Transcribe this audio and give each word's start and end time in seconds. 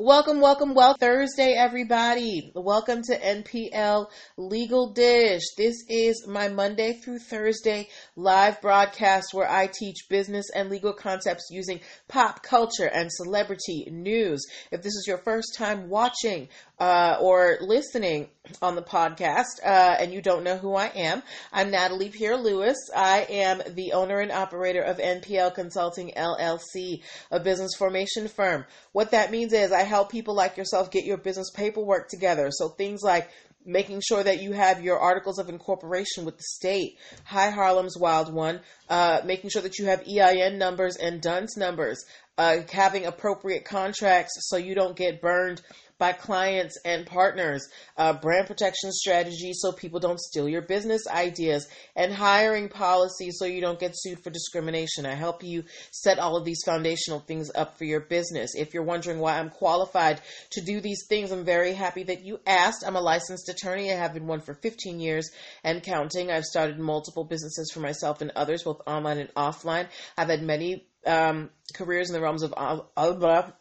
Welcome, 0.00 0.40
welcome, 0.40 0.74
well 0.74 0.94
Thursday, 0.94 1.54
everybody. 1.58 2.52
Welcome 2.54 3.02
to 3.02 3.18
NPL 3.18 4.06
Legal 4.36 4.92
Dish. 4.92 5.42
This 5.56 5.74
is 5.88 6.24
my 6.24 6.48
Monday 6.48 6.92
through 6.92 7.18
Thursday 7.18 7.88
live 8.14 8.60
broadcast 8.60 9.34
where 9.34 9.50
I 9.50 9.66
teach 9.66 10.08
business 10.08 10.50
and 10.54 10.70
legal 10.70 10.92
concepts 10.92 11.48
using 11.50 11.80
pop 12.06 12.44
culture 12.44 12.86
and 12.86 13.12
celebrity 13.12 13.88
news. 13.90 14.46
If 14.70 14.82
this 14.82 14.94
is 14.94 15.06
your 15.08 15.18
first 15.18 15.56
time 15.56 15.88
watching 15.88 16.46
uh, 16.78 17.16
or 17.20 17.58
listening 17.60 18.28
on 18.62 18.76
the 18.76 18.82
podcast 18.82 19.64
uh, 19.64 19.96
and 19.98 20.12
you 20.12 20.22
don't 20.22 20.44
know 20.44 20.58
who 20.58 20.76
I 20.76 20.92
am, 20.94 21.24
I'm 21.52 21.72
Natalie 21.72 22.10
Pierre 22.10 22.36
Lewis. 22.36 22.76
I 22.94 23.26
am 23.28 23.62
the 23.74 23.94
owner 23.94 24.20
and 24.20 24.30
operator 24.30 24.82
of 24.82 24.98
NPL 24.98 25.56
Consulting 25.56 26.12
LLC, 26.16 27.02
a 27.32 27.40
business 27.40 27.72
formation 27.76 28.28
firm. 28.28 28.64
What 28.92 29.10
that 29.10 29.32
means 29.32 29.52
is 29.52 29.72
I 29.72 29.87
help 29.88 30.10
people 30.10 30.34
like 30.34 30.56
yourself 30.56 30.90
get 30.90 31.04
your 31.04 31.16
business 31.16 31.50
paperwork 31.50 32.08
together. 32.08 32.48
So 32.50 32.68
things 32.68 33.00
like 33.02 33.28
making 33.64 34.00
sure 34.00 34.22
that 34.22 34.42
you 34.42 34.52
have 34.52 34.82
your 34.82 34.98
articles 34.98 35.38
of 35.38 35.48
incorporation 35.48 36.24
with 36.24 36.36
the 36.36 36.42
state. 36.42 36.98
Hi, 37.24 37.50
Harlem's 37.50 37.98
Wild 37.98 38.32
One. 38.32 38.60
Uh, 38.88 39.20
making 39.24 39.50
sure 39.50 39.62
that 39.62 39.78
you 39.78 39.86
have 39.86 40.06
EIN 40.06 40.58
numbers 40.58 40.96
and 40.96 41.20
DUNS 41.20 41.56
numbers. 41.56 42.04
Uh, 42.38 42.58
having 42.72 43.04
appropriate 43.04 43.64
contracts 43.64 44.32
so 44.48 44.56
you 44.56 44.74
don't 44.74 44.96
get 44.96 45.20
burned 45.20 45.60
by 45.98 46.12
clients 46.12 46.78
and 46.84 47.06
partners, 47.06 47.68
uh, 47.96 48.12
brand 48.12 48.46
protection 48.46 48.92
strategies 48.92 49.58
so 49.60 49.72
people 49.72 50.00
don't 50.00 50.20
steal 50.20 50.48
your 50.48 50.62
business 50.62 51.06
ideas, 51.08 51.66
and 51.96 52.12
hiring 52.12 52.68
policies 52.68 53.36
so 53.38 53.44
you 53.44 53.60
don't 53.60 53.80
get 53.80 53.92
sued 53.94 54.22
for 54.22 54.30
discrimination. 54.30 55.04
I 55.04 55.14
help 55.14 55.42
you 55.42 55.64
set 55.90 56.18
all 56.18 56.36
of 56.36 56.44
these 56.44 56.62
foundational 56.64 57.20
things 57.20 57.50
up 57.54 57.76
for 57.76 57.84
your 57.84 58.00
business. 58.00 58.54
If 58.54 58.72
you're 58.72 58.82
wondering 58.82 59.18
why 59.18 59.38
I'm 59.38 59.50
qualified 59.50 60.20
to 60.50 60.60
do 60.60 60.80
these 60.80 61.04
things, 61.08 61.32
I'm 61.32 61.44
very 61.44 61.72
happy 61.72 62.04
that 62.04 62.24
you 62.24 62.40
asked. 62.46 62.84
I'm 62.86 62.96
a 62.96 63.00
licensed 63.00 63.48
attorney. 63.48 63.92
I 63.92 63.96
have 63.96 64.14
been 64.14 64.26
one 64.26 64.40
for 64.40 64.54
15 64.54 65.00
years 65.00 65.30
and 65.64 65.82
counting. 65.82 66.30
I've 66.30 66.44
started 66.44 66.78
multiple 66.78 67.24
businesses 67.24 67.70
for 67.72 67.80
myself 67.80 68.20
and 68.20 68.30
others, 68.36 68.62
both 68.62 68.80
online 68.86 69.18
and 69.18 69.34
offline. 69.34 69.88
I've 70.16 70.28
had 70.28 70.42
many 70.42 70.86
um, 71.08 71.50
careers 71.74 72.08
in 72.08 72.14
the 72.14 72.20
realms 72.20 72.42
of 72.42 72.54
uh, 72.56 72.80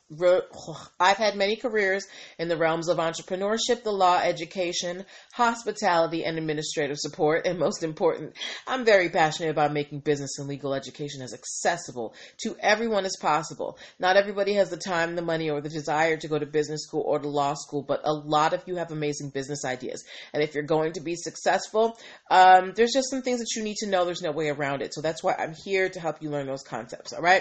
I've 1.00 1.17
had 1.17 1.36
many 1.36 1.58
careers 1.58 2.06
in 2.39 2.48
the 2.48 2.56
realms 2.56 2.88
of 2.88 2.98
entrepreneurship, 2.98 3.84
the 3.84 3.92
law, 3.92 4.20
education, 4.20 5.06
hospitality, 5.34 6.23
and 6.23 6.38
administrative 6.38 6.98
support. 6.98 7.45
And 7.45 7.59
most 7.59 7.84
important, 7.84 8.34
I'm 8.66 8.86
very 8.86 9.09
passionate 9.09 9.50
about 9.50 9.73
making 9.73 10.00
business 10.00 10.39
and 10.39 10.48
legal 10.48 10.73
education 10.73 11.22
as 11.22 11.34
accessible 11.34 12.14
to 12.44 12.56
everyone 12.62 13.06
as 13.06 13.17
possible. 13.20 13.78
Not 14.00 14.16
everybody 14.16 14.54
has 14.54 14.70
the 14.70 14.78
time, 14.78 15.16
the 15.16 15.22
money, 15.22 15.50
or 15.50 15.59
the 15.59 15.70
desire 15.70 16.16
to 16.17 16.28
go 16.28 16.39
to 16.39 16.45
business 16.45 16.84
school 16.84 17.04
or 17.06 17.20
to 17.20 17.28
law 17.28 17.56
school, 17.56 17.84
but 17.84 18.02
a 18.06 18.14
lot 18.14 18.54
of 18.54 18.64
you 18.66 18.78
have 18.78 18.92
amazing 18.92 19.32
business 19.32 19.66
ideas. 19.66 20.06
And 20.34 20.42
if 20.42 20.54
you're 20.54 20.64
going 20.64 20.94
to 20.94 21.02
be 21.02 21.16
successful, 21.16 21.98
um, 22.32 22.72
there's 22.76 22.94
just 22.94 23.09
some 23.09 23.22
things 23.22 23.39
that 23.39 23.56
you 23.56 23.64
need 23.64 23.78
to 23.78 23.89
know. 23.89 24.06
There's 24.06 24.22
no 24.22 24.32
way 24.32 24.50
around 24.50 24.82
it. 24.82 24.94
So 24.94 25.02
that's 25.02 25.22
why 25.22 25.36
I'm 25.38 25.54
here 25.66 25.89
to 25.89 26.00
help 26.00 26.22
you 26.22 26.30
learn 26.30 26.48
those 26.48 26.64
concepts. 26.64 27.11
All 27.11 27.22
right. 27.22 27.37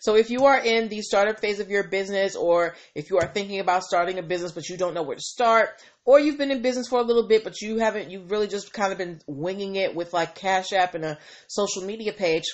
So 0.00 0.16
if 0.16 0.30
you 0.30 0.46
are 0.46 0.58
in 0.58 0.88
the 0.88 1.02
startup 1.02 1.40
phase 1.40 1.60
of 1.60 1.68
your 1.68 1.88
business, 1.88 2.34
or 2.36 2.74
if 2.94 3.10
you 3.10 3.18
are 3.18 3.26
thinking 3.26 3.60
about 3.60 3.84
starting 3.84 4.18
a 4.18 4.22
business 4.22 4.52
but 4.52 4.68
you 4.68 4.76
don't 4.76 4.94
know 4.94 5.02
where 5.02 5.16
to 5.16 5.22
start, 5.22 5.70
or 6.04 6.18
you've 6.18 6.38
been 6.38 6.50
in 6.50 6.62
business 6.62 6.88
for 6.88 6.98
a 6.98 7.04
little 7.04 7.28
bit 7.28 7.44
but 7.44 7.60
you 7.60 7.78
haven't, 7.78 8.10
you've 8.10 8.30
really 8.30 8.48
just 8.48 8.72
kind 8.72 8.92
of 8.92 8.98
been 8.98 9.20
winging 9.26 9.76
it 9.76 9.94
with 9.94 10.12
like 10.12 10.34
Cash 10.34 10.72
App 10.72 10.94
and 10.94 11.04
a 11.04 11.18
social 11.48 11.82
media 11.82 12.12
page, 12.12 12.44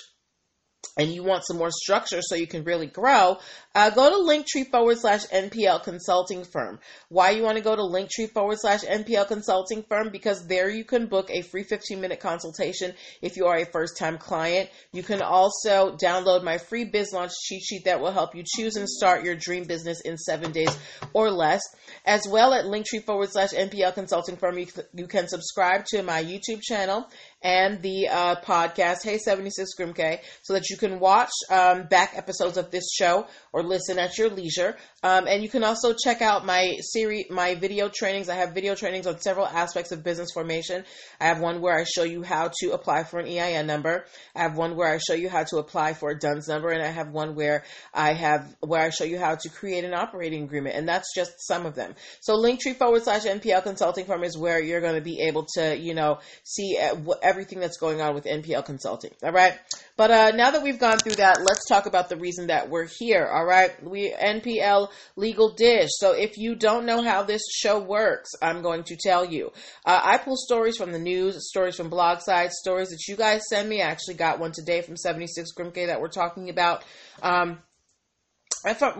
and 0.97 1.11
you 1.11 1.23
want 1.23 1.45
some 1.45 1.57
more 1.57 1.69
structure 1.71 2.21
so 2.21 2.35
you 2.35 2.47
can 2.47 2.63
really 2.63 2.87
grow, 2.87 3.37
uh, 3.75 3.89
go 3.91 4.09
to 4.09 4.27
Linktree 4.27 4.69
forward 4.71 4.97
slash 4.99 5.25
NPL 5.27 5.83
consulting 5.83 6.43
firm. 6.43 6.79
Why 7.09 7.31
you 7.31 7.43
want 7.43 7.57
to 7.57 7.63
go 7.63 7.75
to 7.75 7.81
Linktree 7.81 8.31
forward 8.31 8.57
slash 8.59 8.81
NPL 8.81 9.27
consulting 9.27 9.83
firm? 9.83 10.09
Because 10.09 10.47
there 10.47 10.69
you 10.69 10.83
can 10.83 11.05
book 11.05 11.29
a 11.29 11.43
free 11.43 11.63
15 11.63 12.01
minute 12.01 12.19
consultation 12.19 12.93
if 13.21 13.37
you 13.37 13.45
are 13.45 13.57
a 13.57 13.65
first 13.65 13.97
time 13.97 14.17
client. 14.17 14.69
You 14.91 15.03
can 15.03 15.21
also 15.21 15.95
download 15.95 16.43
my 16.43 16.57
free 16.57 16.85
biz 16.85 17.13
launch 17.13 17.31
cheat 17.43 17.61
sheet 17.63 17.85
that 17.85 18.01
will 18.01 18.11
help 18.11 18.35
you 18.35 18.43
choose 18.45 18.75
and 18.75 18.89
start 18.89 19.23
your 19.23 19.35
dream 19.35 19.65
business 19.65 20.01
in 20.01 20.17
seven 20.17 20.51
days 20.51 20.75
or 21.13 21.29
less. 21.29 21.61
As 22.05 22.27
well 22.27 22.53
at 22.53 22.65
Linktree 22.65 23.05
forward 23.05 23.29
slash 23.31 23.51
NPL 23.51 23.93
consulting 23.93 24.37
firm, 24.37 24.57
you, 24.57 24.67
you 24.93 25.07
can 25.07 25.27
subscribe 25.27 25.85
to 25.85 26.01
my 26.01 26.23
YouTube 26.23 26.61
channel 26.61 27.07
and 27.41 27.81
the 27.81 28.07
uh, 28.07 28.35
podcast, 28.41 29.03
Hey 29.03 29.17
76 29.17 29.69
Grimke, 29.79 30.19
so 30.41 30.53
that 30.53 30.69
you 30.69 30.77
can 30.77 30.99
watch 30.99 31.29
um, 31.51 31.87
back 31.87 32.13
episodes 32.15 32.57
of 32.57 32.71
this 32.71 32.91
show 32.91 33.27
or 33.53 33.63
listen 33.63 33.99
at 33.99 34.17
your 34.17 34.29
leisure. 34.29 34.75
Um, 35.03 35.27
and 35.27 35.43
you 35.43 35.49
can 35.49 35.63
also 35.63 35.93
check 35.93 36.21
out 36.21 36.45
my 36.45 36.77
series, 36.81 37.25
my 37.29 37.55
video 37.55 37.89
trainings. 37.89 38.29
I 38.29 38.35
have 38.35 38.53
video 38.53 38.75
trainings 38.75 39.05
on 39.05 39.19
several 39.19 39.45
aspects 39.45 39.91
of 39.91 40.03
business 40.03 40.31
formation. 40.33 40.83
I 41.21 41.25
have 41.25 41.39
one 41.39 41.61
where 41.61 41.77
I 41.77 41.83
show 41.83 42.03
you 42.03 42.23
how 42.23 42.51
to 42.61 42.71
apply 42.71 43.03
for 43.03 43.19
an 43.19 43.27
EIN 43.27 43.67
number. 43.67 44.05
I 44.35 44.41
have 44.41 44.57
one 44.57 44.75
where 44.75 44.91
I 44.91 44.97
show 44.97 45.13
you 45.13 45.29
how 45.29 45.43
to 45.43 45.57
apply 45.57 45.93
for 45.93 46.09
a 46.09 46.19
DUNS 46.19 46.47
number, 46.47 46.69
and 46.69 46.81
I 46.81 46.87
have 46.87 47.09
one 47.09 47.35
where 47.35 47.63
I 47.93 48.13
have 48.13 48.55
where 48.61 48.81
I 48.81 48.89
show 48.89 49.03
you 49.03 49.19
how 49.19 49.35
to 49.35 49.49
create 49.49 49.83
an 49.83 49.93
operating 49.93 50.43
agreement. 50.43 50.75
And 50.75 50.87
that's 50.87 51.13
just 51.15 51.33
some 51.45 51.65
of 51.65 51.75
them. 51.75 51.93
So 52.21 52.35
Linktree 52.35 52.77
forward 52.77 53.03
slash 53.03 53.23
NPL 53.23 53.63
consulting 53.63 54.05
firm 54.05 54.23
is 54.23 54.37
where 54.37 54.59
you're 54.59 54.81
going 54.81 54.95
to 54.95 55.01
be 55.01 55.21
able 55.21 55.45
to, 55.55 55.77
you 55.77 55.93
know, 55.93 56.19
see 56.43 56.77
uh, 56.77 56.95
everything 57.27 57.59
that's 57.59 57.77
going 57.77 58.01
on 58.01 58.15
with 58.15 58.25
NPL 58.25 58.65
consulting. 58.65 59.11
All 59.21 59.31
right. 59.31 59.59
But 59.97 60.11
uh, 60.11 60.31
now 60.35 60.51
that 60.51 60.61
we've 60.61 60.79
gone 60.79 60.99
through 60.99 61.15
that, 61.15 61.39
let's 61.41 61.65
talk 61.67 61.87
about 61.87 62.07
the 62.07 62.17
reason 62.17 62.47
that 62.47 62.69
we're 62.69 62.87
here. 62.99 63.25
All 63.25 63.45
right, 63.45 63.71
we 63.83 64.13
NPL 64.13 64.89
Legal 65.15 65.53
Dish. 65.53 65.89
So 65.93 66.11
if 66.11 66.37
you 66.37 66.55
don't 66.55 66.85
know 66.85 67.01
how 67.01 67.23
this 67.23 67.41
show 67.51 67.79
works, 67.79 68.29
I'm 68.41 68.61
going 68.61 68.83
to 68.85 68.95
tell 68.95 69.25
you. 69.25 69.51
Uh, 69.85 69.99
I 70.03 70.19
pull 70.19 70.37
stories 70.37 70.77
from 70.77 70.91
the 70.91 70.99
news, 70.99 71.49
stories 71.49 71.75
from 71.75 71.89
blog 71.89 72.19
sites, 72.21 72.59
stories 72.59 72.89
that 72.89 73.07
you 73.07 73.15
guys 73.15 73.41
send 73.49 73.67
me. 73.67 73.81
I 73.81 73.87
actually 73.87 74.15
got 74.15 74.39
one 74.39 74.51
today 74.51 74.81
from 74.81 74.95
76 74.95 75.49
Grimke 75.57 75.87
that 75.87 75.99
we're 75.99 76.09
talking 76.09 76.49
about. 76.49 76.83
Um, 77.23 77.57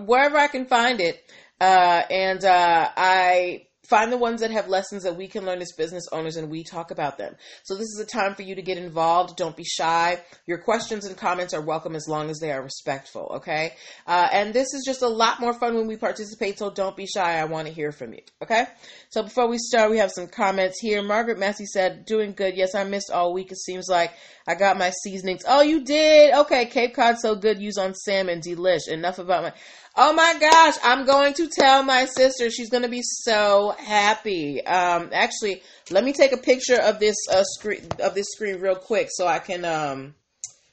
wherever 0.05 0.37
I 0.37 0.47
can 0.47 0.65
find 0.65 0.99
it, 0.99 1.21
uh, 1.61 2.03
and 2.09 2.43
uh, 2.43 2.89
I 2.95 3.66
Find 3.87 4.11
the 4.11 4.17
ones 4.17 4.41
that 4.41 4.51
have 4.51 4.67
lessons 4.67 5.03
that 5.03 5.15
we 5.15 5.29
can 5.29 5.45
learn 5.45 5.61
as 5.61 5.71
business 5.77 6.03
owners 6.11 6.35
and 6.35 6.49
we 6.49 6.63
talk 6.63 6.91
about 6.91 7.17
them. 7.17 7.35
So 7.63 7.75
this 7.75 7.87
is 7.87 7.99
a 8.01 8.05
time 8.05 8.35
for 8.35 8.41
you 8.41 8.53
to 8.55 8.61
get 8.61 8.77
involved. 8.77 9.37
Don't 9.37 9.55
be 9.55 9.63
shy. 9.63 10.21
Your 10.45 10.57
questions 10.57 11.05
and 11.05 11.15
comments 11.15 11.53
are 11.53 11.61
welcome 11.61 11.95
as 11.95 12.05
long 12.07 12.29
as 12.29 12.39
they 12.39 12.51
are 12.51 12.61
respectful. 12.61 13.31
Okay. 13.35 13.73
Uh, 14.05 14.27
and 14.33 14.53
this 14.53 14.73
is 14.73 14.83
just 14.85 15.03
a 15.03 15.07
lot 15.07 15.39
more 15.39 15.53
fun 15.53 15.75
when 15.75 15.87
we 15.87 15.95
participate. 15.95 16.59
So 16.59 16.69
don't 16.69 16.97
be 16.97 17.05
shy. 17.05 17.39
I 17.39 17.45
want 17.45 17.67
to 17.67 17.73
hear 17.73 17.93
from 17.93 18.13
you. 18.13 18.19
Okay. 18.43 18.65
So 19.09 19.23
before 19.23 19.47
we 19.47 19.57
start, 19.57 19.89
we 19.89 19.99
have 19.99 20.11
some 20.11 20.27
comments 20.27 20.81
here. 20.81 21.01
Margaret 21.01 21.39
Massey 21.39 21.65
said, 21.65 22.05
doing 22.05 22.33
good. 22.33 22.57
Yes, 22.57 22.75
I 22.75 22.83
missed 22.83 23.09
all 23.09 23.33
week. 23.33 23.53
It 23.53 23.59
seems 23.59 23.87
like 23.87 24.11
I 24.47 24.55
got 24.55 24.77
my 24.77 24.91
seasonings. 25.03 25.43
Oh, 25.47 25.61
you 25.61 25.85
did? 25.85 26.33
Okay. 26.33 26.65
Cape 26.65 26.93
Cod 26.93 27.19
so 27.19 27.35
good. 27.35 27.61
Use 27.61 27.77
on 27.77 27.93
salmon. 27.93 28.41
Delish. 28.41 28.89
Enough 28.89 29.19
about 29.19 29.43
my, 29.43 29.53
Oh 29.99 30.13
my 30.13 30.37
gosh, 30.39 30.75
I'm 30.83 31.07
going 31.07 31.33
to 31.33 31.47
tell 31.47 31.81
my 31.81 32.05
sister. 32.05 32.51
She's 32.51 32.69
going 32.69 32.83
to 32.83 32.89
be 32.89 33.01
so 33.01 33.73
happy. 33.79 34.63
Um, 34.63 35.09
actually, 35.11 35.63
let 35.89 36.03
me 36.03 36.13
take 36.13 36.33
a 36.33 36.37
picture 36.37 36.79
of 36.79 36.99
this 36.99 37.15
uh, 37.31 37.43
screen 37.43 37.87
of 38.03 38.13
this 38.13 38.27
screen 38.35 38.59
real 38.61 38.75
quick 38.75 39.07
so 39.09 39.25
I 39.25 39.39
can 39.39 39.65
um, 39.65 40.13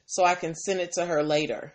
so 0.05 0.27
I 0.27 0.35
can 0.35 0.55
send 0.55 0.81
it 0.81 0.93
to 0.93 1.07
her 1.07 1.23
later. 1.23 1.73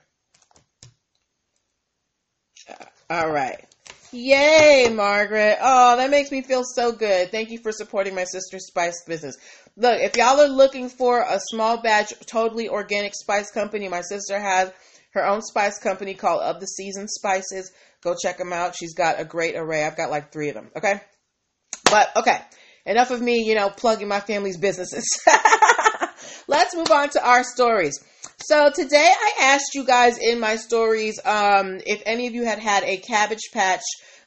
All 3.09 3.31
right. 3.31 3.65
Yay, 4.11 4.87
Margaret. 4.91 5.57
Oh, 5.59 5.97
that 5.97 6.11
makes 6.11 6.31
me 6.31 6.43
feel 6.43 6.63
so 6.63 6.91
good. 6.91 7.31
Thank 7.31 7.49
you 7.49 7.57
for 7.57 7.71
supporting 7.71 8.13
my 8.13 8.25
sister's 8.25 8.67
spice 8.67 9.03
business. 9.07 9.37
Look, 9.75 9.99
if 10.01 10.15
y'all 10.17 10.39
are 10.39 10.47
looking 10.47 10.89
for 10.89 11.21
a 11.21 11.39
small 11.39 11.81
batch, 11.81 12.13
totally 12.27 12.69
organic 12.69 13.13
spice 13.15 13.49
company, 13.49 13.87
my 13.87 14.01
sister 14.01 14.39
has 14.39 14.71
her 15.11 15.25
own 15.25 15.41
spice 15.41 15.79
company 15.79 16.13
called 16.13 16.41
Of 16.41 16.59
the 16.59 16.67
Season 16.67 17.07
Spices. 17.07 17.71
Go 18.01 18.15
check 18.21 18.37
them 18.37 18.53
out. 18.53 18.75
She's 18.75 18.93
got 18.93 19.19
a 19.19 19.25
great 19.25 19.55
array. 19.55 19.83
I've 19.83 19.97
got 19.97 20.09
like 20.09 20.31
three 20.31 20.49
of 20.49 20.55
them. 20.55 20.69
Okay. 20.75 21.01
But 21.89 22.15
okay. 22.15 22.39
Enough 22.85 23.11
of 23.11 23.21
me, 23.21 23.43
you 23.43 23.55
know, 23.55 23.69
plugging 23.69 24.07
my 24.07 24.19
family's 24.19 24.57
businesses. 24.57 25.05
Let's 26.47 26.75
move 26.75 26.91
on 26.91 27.09
to 27.09 27.27
our 27.27 27.43
stories. 27.43 27.99
So 28.41 28.71
today 28.73 29.11
I 29.11 29.33
asked 29.41 29.75
you 29.75 29.85
guys 29.85 30.17
in 30.17 30.39
my 30.39 30.55
stories 30.55 31.19
um, 31.25 31.79
if 31.85 32.01
any 32.05 32.27
of 32.27 32.33
you 32.33 32.45
had 32.45 32.59
had 32.59 32.83
a 32.83 32.97
Cabbage 32.97 33.51
Patch 33.53 33.83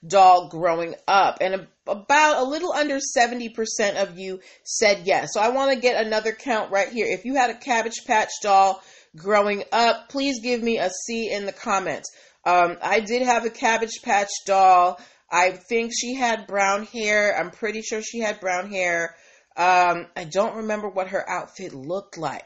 doll 0.07 0.49
growing 0.49 0.95
up, 1.07 1.39
and 1.41 1.67
about 1.87 2.39
a 2.39 2.45
little 2.45 2.73
under 2.73 2.99
70% 2.99 3.55
of 3.97 4.19
you 4.19 4.41
said 4.65 5.03
yes. 5.05 5.31
So 5.33 5.41
I 5.41 5.51
want 5.51 5.73
to 5.73 5.81
get 5.81 6.05
another 6.05 6.33
count 6.33 6.71
right 6.71 6.89
here. 6.89 7.07
If 7.09 7.25
you 7.25 7.35
had 7.35 7.51
a 7.51 7.59
Cabbage 7.59 8.05
Patch 8.07 8.31
doll 8.43 8.83
growing 9.17 9.65
up, 9.73 10.09
please 10.09 10.41
give 10.43 10.63
me 10.63 10.79
a 10.79 10.91
C 10.91 11.33
in 11.33 11.47
the 11.47 11.53
comments. 11.53 12.11
Um, 12.45 12.77
I 12.83 13.01
did 13.01 13.23
have 13.23 13.45
a 13.45 13.51
Cabbage 13.51 14.03
Patch 14.03 14.31
doll. 14.47 15.01
I 15.31 15.53
think 15.53 15.93
she 15.95 16.15
had 16.15 16.47
brown 16.47 16.85
hair. 16.85 17.37
I'm 17.39 17.51
pretty 17.51 17.83
sure 17.83 18.03
she 18.03 18.21
had 18.21 18.41
brown 18.41 18.71
hair. 18.71 19.17
Um, 19.57 20.07
I 20.17 20.25
don't 20.25 20.57
remember 20.57 20.89
what 20.89 21.09
her 21.09 21.29
outfit 21.29 21.75
looked 21.75 22.19
like. 22.19 22.45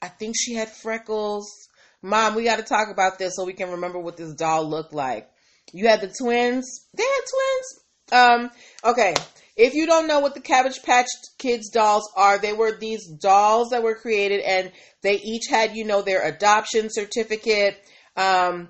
I 0.00 0.08
think 0.08 0.34
she 0.38 0.54
had 0.54 0.70
freckles. 0.70 1.68
Mom, 2.02 2.34
we 2.34 2.44
got 2.44 2.56
to 2.56 2.62
talk 2.62 2.88
about 2.92 3.18
this 3.18 3.34
so 3.36 3.44
we 3.44 3.52
can 3.52 3.72
remember 3.72 3.98
what 3.98 4.16
this 4.16 4.34
doll 4.34 4.68
looked 4.68 4.94
like. 4.94 5.28
You 5.72 5.88
had 5.88 6.00
the 6.00 6.12
twins. 6.18 6.86
They 6.94 7.02
had 7.02 7.20
twins. 7.30 7.78
Um, 8.10 8.50
okay. 8.84 9.14
If 9.56 9.74
you 9.74 9.86
don't 9.86 10.06
know 10.06 10.20
what 10.20 10.34
the 10.34 10.40
Cabbage 10.40 10.82
Patch 10.84 11.08
Kids 11.38 11.70
dolls 11.70 12.08
are, 12.16 12.38
they 12.38 12.52
were 12.52 12.78
these 12.78 13.08
dolls 13.08 13.70
that 13.70 13.82
were 13.82 13.96
created 13.96 14.40
and 14.40 14.70
they 15.02 15.16
each 15.16 15.46
had, 15.50 15.74
you 15.74 15.84
know, 15.84 16.00
their 16.00 16.24
adoption 16.24 16.88
certificate. 16.90 17.76
Um, 18.16 18.68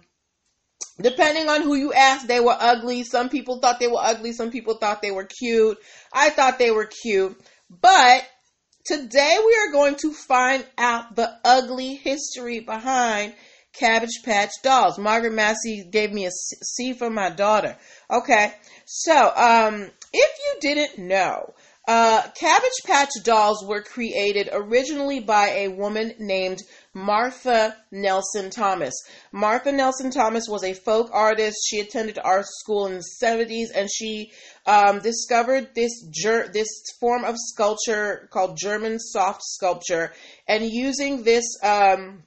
depending 1.01 1.49
on 1.49 1.63
who 1.63 1.75
you 1.75 1.93
ask, 1.93 2.27
they 2.27 2.41
were 2.41 2.57
ugly. 2.59 3.05
Some 3.05 3.29
people 3.29 3.61
thought 3.61 3.81
they 3.81 3.87
were 3.87 4.01
ugly. 4.01 4.33
Some 4.33 4.51
people 4.51 4.79
thought 4.79 5.03
they 5.03 5.11
were 5.11 5.29
cute. 5.39 5.79
I 6.13 6.31
thought 6.31 6.59
they 6.59 6.71
were 6.71 6.89
cute. 7.03 7.39
But 7.69 8.27
today 8.87 9.39
we 9.45 9.57
are 9.57 9.73
going 9.73 9.97
to 9.97 10.15
find 10.15 10.67
out 10.79 11.15
the 11.17 11.31
ugly 11.45 11.97
history 11.97 12.61
behind 12.61 13.35
Cabbage 13.79 14.23
Patch 14.25 14.51
dolls. 14.63 14.99
Margaret 14.99 15.33
Massey 15.33 15.87
gave 15.91 16.13
me 16.13 16.27
a 16.27 16.31
C 16.31 16.93
for 16.93 17.11
my 17.11 17.31
daughter. 17.31 17.77
Okay. 18.11 18.53
So, 18.87 19.15
um, 19.15 19.91
if 20.13 20.31
you 20.39 20.61
didn't 20.61 20.99
know, 20.99 21.55
uh, 21.87 22.23
Cabbage 22.35 22.83
Patch 22.85 23.09
dolls 23.25 23.65
were 23.65 23.83
created 23.83 24.51
originally 24.53 25.21
by 25.21 25.49
a 25.51 25.69
woman 25.69 26.13
named 26.19 26.59
Martha 26.93 27.77
Nelson 27.91 28.51
Thomas. 28.51 28.93
Martha 29.33 29.73
Nelson 29.73 30.11
Thomas 30.11 30.45
was 30.49 30.65
a 30.65 30.75
folk 30.75 31.09
artist. 31.13 31.57
She 31.67 31.81
attended 31.81 32.19
art 32.23 32.45
school 32.47 32.87
in 32.87 32.97
the 32.97 33.05
70s 33.23 33.69
and 33.75 33.89
she 33.91 34.33
um, 34.67 35.01
discovered 35.01 35.75
this 35.75 35.93
ger- 36.11 36.51
this 36.53 36.69
form 37.01 37.25
of 37.25 37.37
sculpture 37.39 38.29
called 38.33 38.59
German 38.61 38.99
soft 38.99 39.41
sculpture. 39.43 40.13
And 40.47 40.67
using 40.71 41.23
this 41.23 41.47
um, 41.63 42.25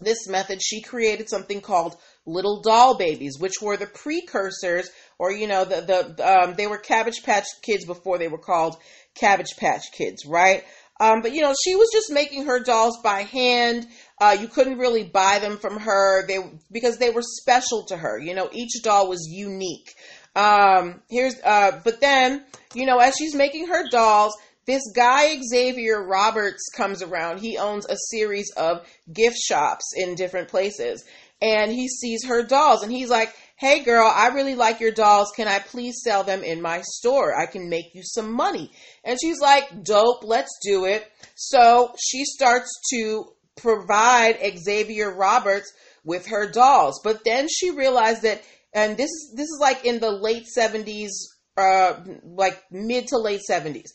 this 0.00 0.28
method, 0.28 0.60
she 0.62 0.82
created 0.82 1.28
something 1.28 1.60
called 1.60 1.96
little 2.26 2.62
doll 2.62 2.96
babies, 2.96 3.38
which 3.38 3.54
were 3.60 3.76
the 3.76 3.86
precursors, 3.86 4.90
or 5.18 5.32
you 5.32 5.46
know, 5.46 5.64
the 5.64 5.80
the 6.16 6.28
um, 6.28 6.54
they 6.54 6.66
were 6.66 6.78
Cabbage 6.78 7.22
Patch 7.22 7.46
Kids 7.62 7.84
before 7.84 8.18
they 8.18 8.28
were 8.28 8.38
called 8.38 8.76
Cabbage 9.14 9.56
Patch 9.56 9.84
Kids, 9.92 10.24
right? 10.26 10.64
Um, 11.00 11.22
but 11.22 11.32
you 11.32 11.42
know, 11.42 11.54
she 11.64 11.76
was 11.76 11.88
just 11.92 12.10
making 12.10 12.46
her 12.46 12.62
dolls 12.62 12.98
by 13.02 13.22
hand. 13.22 13.86
Uh, 14.20 14.36
you 14.38 14.48
couldn't 14.48 14.78
really 14.78 15.04
buy 15.04 15.38
them 15.38 15.58
from 15.58 15.78
her 15.78 16.26
they 16.26 16.38
because 16.72 16.98
they 16.98 17.10
were 17.10 17.22
special 17.22 17.84
to 17.86 17.96
her. 17.96 18.18
You 18.18 18.34
know, 18.34 18.48
each 18.52 18.82
doll 18.82 19.08
was 19.08 19.28
unique. 19.30 19.94
Um, 20.34 21.00
here's 21.08 21.34
uh, 21.44 21.80
but 21.84 22.00
then 22.00 22.44
you 22.74 22.86
know, 22.86 22.98
as 22.98 23.14
she's 23.16 23.34
making 23.34 23.68
her 23.68 23.88
dolls, 23.88 24.36
this 24.68 24.82
guy 24.94 25.40
Xavier 25.40 26.06
Roberts 26.06 26.68
comes 26.76 27.02
around. 27.02 27.40
He 27.40 27.56
owns 27.56 27.86
a 27.86 27.96
series 28.10 28.50
of 28.54 28.86
gift 29.10 29.38
shops 29.38 29.86
in 29.96 30.14
different 30.14 30.48
places, 30.48 31.02
and 31.40 31.72
he 31.72 31.88
sees 31.88 32.26
her 32.26 32.42
dolls, 32.42 32.82
and 32.82 32.92
he's 32.92 33.08
like, 33.08 33.34
"Hey, 33.56 33.80
girl, 33.80 34.06
I 34.06 34.28
really 34.28 34.54
like 34.54 34.78
your 34.78 34.92
dolls. 34.92 35.32
Can 35.34 35.48
I 35.48 35.58
please 35.58 36.02
sell 36.04 36.22
them 36.22 36.44
in 36.44 36.60
my 36.60 36.82
store? 36.82 37.34
I 37.34 37.46
can 37.46 37.70
make 37.70 37.94
you 37.94 38.02
some 38.04 38.30
money." 38.30 38.70
And 39.04 39.18
she's 39.18 39.40
like, 39.40 39.84
"Dope, 39.84 40.22
let's 40.22 40.54
do 40.62 40.84
it." 40.84 41.10
So 41.34 41.94
she 41.98 42.26
starts 42.26 42.70
to 42.92 43.24
provide 43.56 44.36
Xavier 44.58 45.10
Roberts 45.10 45.72
with 46.04 46.26
her 46.26 46.46
dolls, 46.46 47.00
but 47.02 47.24
then 47.24 47.48
she 47.48 47.70
realized 47.70 48.20
that, 48.20 48.42
and 48.74 48.98
this 48.98 49.10
is 49.10 49.32
this 49.34 49.48
is 49.48 49.58
like 49.62 49.86
in 49.86 49.98
the 49.98 50.10
late 50.10 50.46
seventies, 50.46 51.26
uh, 51.56 51.94
like 52.22 52.62
mid 52.70 53.06
to 53.06 53.16
late 53.16 53.40
seventies 53.40 53.94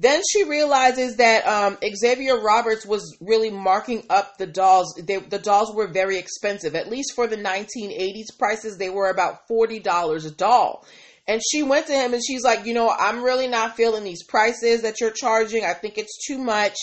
then 0.00 0.22
she 0.32 0.44
realizes 0.44 1.16
that 1.16 1.46
um, 1.46 1.76
Xavier 1.94 2.40
Roberts 2.40 2.86
was 2.86 3.18
really 3.20 3.50
marking 3.50 4.02
up 4.08 4.38
the 4.38 4.46
dolls. 4.46 4.94
They, 4.94 5.18
the 5.18 5.38
dolls 5.38 5.74
were 5.74 5.88
very 5.88 6.16
expensive, 6.16 6.74
at 6.74 6.88
least 6.88 7.12
for 7.14 7.26
the 7.26 7.36
1980s 7.36 8.38
prices. 8.38 8.78
They 8.78 8.88
were 8.88 9.10
about 9.10 9.46
forty 9.46 9.78
dollars 9.78 10.24
a 10.24 10.30
doll. 10.30 10.86
And 11.28 11.42
she 11.52 11.62
went 11.62 11.86
to 11.88 11.92
him 11.92 12.14
and 12.14 12.22
she's 12.26 12.42
like, 12.42 12.64
you 12.64 12.72
know, 12.72 12.88
I'm 12.90 13.22
really 13.22 13.46
not 13.46 13.76
feeling 13.76 14.02
these 14.02 14.24
prices 14.24 14.82
that 14.82 15.00
you're 15.00 15.12
charging. 15.12 15.64
I 15.64 15.74
think 15.74 15.98
it's 15.98 16.26
too 16.26 16.38
much. 16.38 16.76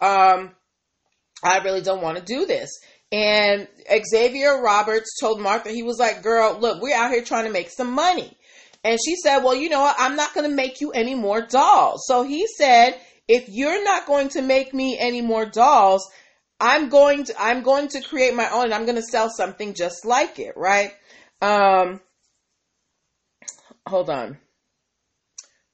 Um, 0.00 0.52
I 1.44 1.58
really 1.58 1.82
don't 1.82 2.02
want 2.02 2.16
to 2.16 2.24
do 2.24 2.46
this. 2.46 2.70
And 3.12 3.68
Xavier 4.10 4.62
Roberts 4.62 5.18
told 5.20 5.40
Martha, 5.40 5.70
he 5.70 5.82
was 5.82 5.98
like, 5.98 6.22
girl, 6.22 6.58
look, 6.58 6.80
we're 6.80 6.96
out 6.96 7.10
here 7.10 7.22
trying 7.22 7.44
to 7.44 7.52
make 7.52 7.70
some 7.70 7.92
money. 7.92 8.34
And 8.84 8.98
she 9.04 9.16
said, 9.16 9.38
Well, 9.38 9.54
you 9.54 9.68
know 9.68 9.80
what? 9.80 9.96
I'm 9.98 10.16
not 10.16 10.34
going 10.34 10.48
to 10.48 10.54
make 10.54 10.80
you 10.80 10.90
any 10.92 11.14
more 11.14 11.42
dolls. 11.42 12.04
So 12.06 12.22
he 12.22 12.46
said, 12.58 12.98
If 13.28 13.48
you're 13.48 13.84
not 13.84 14.06
going 14.06 14.30
to 14.30 14.42
make 14.42 14.74
me 14.74 14.98
any 14.98 15.20
more 15.20 15.46
dolls, 15.46 16.08
I'm 16.60 16.88
going 16.88 17.24
to 17.24 17.34
I'm 17.42 17.62
going 17.62 17.88
to 17.88 18.00
create 18.00 18.34
my 18.34 18.48
own 18.50 18.66
and 18.66 18.74
I'm 18.74 18.84
going 18.84 18.96
to 18.96 19.02
sell 19.02 19.28
something 19.28 19.74
just 19.74 20.04
like 20.04 20.38
it, 20.38 20.54
right? 20.56 20.92
Um 21.40 22.00
hold 23.86 24.10
on. 24.10 24.38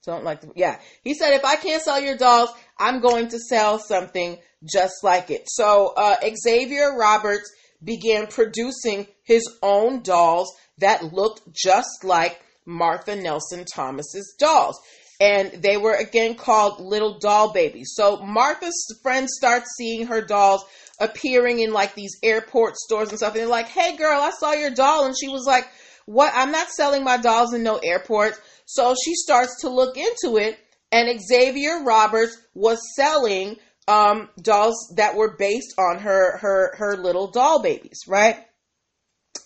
Don't 0.06 0.24
like 0.24 0.40
the, 0.40 0.50
yeah. 0.56 0.80
He 1.02 1.12
said 1.12 1.34
if 1.34 1.44
I 1.44 1.56
can't 1.56 1.82
sell 1.82 2.00
your 2.00 2.16
dolls, 2.16 2.50
I'm 2.78 3.00
going 3.00 3.28
to 3.28 3.38
sell 3.38 3.78
something 3.78 4.38
just 4.64 4.94
like 5.02 5.30
it. 5.30 5.42
So 5.46 5.92
uh, 5.94 6.16
Xavier 6.42 6.96
Roberts 6.96 7.52
began 7.84 8.26
producing 8.26 9.06
his 9.22 9.46
own 9.62 10.02
dolls 10.02 10.50
that 10.78 11.12
looked 11.12 11.42
just 11.52 12.04
like 12.04 12.40
Martha 12.68 13.16
Nelson 13.16 13.64
Thomas's 13.64 14.36
dolls. 14.38 14.78
And 15.20 15.50
they 15.62 15.76
were 15.76 15.94
again 15.94 16.36
called 16.36 16.80
little 16.80 17.18
doll 17.18 17.52
babies. 17.52 17.92
So 17.94 18.18
Martha's 18.18 19.00
friends 19.02 19.32
start 19.36 19.64
seeing 19.76 20.06
her 20.06 20.20
dolls 20.20 20.64
appearing 21.00 21.58
in 21.58 21.72
like 21.72 21.94
these 21.94 22.16
airport 22.22 22.76
stores 22.76 23.08
and 23.08 23.18
stuff. 23.18 23.32
And 23.32 23.40
they're 23.40 23.48
like, 23.48 23.68
hey 23.68 23.96
girl, 23.96 24.20
I 24.20 24.30
saw 24.30 24.52
your 24.52 24.70
doll. 24.70 25.06
And 25.06 25.16
she 25.18 25.28
was 25.28 25.44
like, 25.44 25.68
what? 26.06 26.32
I'm 26.36 26.52
not 26.52 26.68
selling 26.68 27.02
my 27.02 27.16
dolls 27.16 27.52
in 27.52 27.64
no 27.64 27.78
airports. 27.78 28.40
So 28.66 28.94
she 29.02 29.14
starts 29.14 29.62
to 29.62 29.70
look 29.70 29.96
into 29.96 30.36
it. 30.36 30.58
And 30.92 31.20
Xavier 31.20 31.82
Roberts 31.84 32.38
was 32.54 32.78
selling 32.94 33.56
um, 33.88 34.28
dolls 34.40 34.92
that 34.96 35.16
were 35.16 35.36
based 35.36 35.74
on 35.78 35.98
her 35.98 36.36
her 36.38 36.76
her 36.76 36.96
little 36.96 37.30
doll 37.30 37.60
babies, 37.62 38.00
right? 38.06 38.36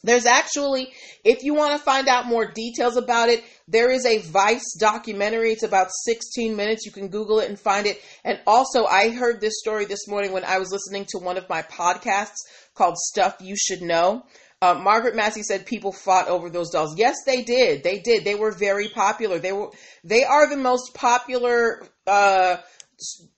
There's 0.05 0.27
actually, 0.27 0.93
if 1.25 1.45
you 1.45 1.55
want 1.55 1.73
to 1.73 1.79
find 1.79 2.09
out 2.09 2.27
more 2.27 2.51
details 2.51 2.97
about 2.97 3.29
it, 3.29 3.45
there 3.69 3.91
is 3.91 4.05
a 4.05 4.19
Vice 4.19 4.77
documentary. 4.79 5.53
It's 5.53 5.63
about 5.63 5.89
16 6.05 6.57
minutes. 6.57 6.85
You 6.85 6.93
can 6.93 7.09
Google 7.09 7.39
it 7.39 7.49
and 7.49 7.59
find 7.59 7.87
it. 7.87 8.01
And 8.25 8.41
also, 8.47 8.85
I 8.85 9.11
heard 9.11 9.41
this 9.41 9.61
story 9.61 9.85
this 9.85 10.09
morning 10.09 10.33
when 10.33 10.45
I 10.45 10.59
was 10.59 10.73
listening 10.73 11.07
to 11.11 11.19
one 11.19 11.37
of 11.37 11.49
my 11.49 11.63
podcasts 11.63 12.39
called 12.75 12.97
Stuff 12.97 13.37
You 13.41 13.55
Should 13.57 13.83
Know. 13.83 14.25
Uh, 14.61 14.75
Margaret 14.75 15.17
Massey 15.17 15.43
said 15.43 15.67
people 15.67 15.93
fought 15.93 16.29
over 16.29 16.49
those 16.49 16.71
dolls. 16.71 16.97
Yes, 16.97 17.17
they 17.27 17.43
did. 17.43 17.83
They 17.83 17.99
did. 17.99 18.25
They 18.25 18.37
were 18.37 18.53
very 18.53 18.89
popular. 18.89 19.41
They 19.41 19.53
were. 19.53 19.71
They 20.05 20.23
are 20.23 20.49
the 20.49 20.57
most 20.57 20.95
popular 20.95 21.83
uh, 22.07 22.59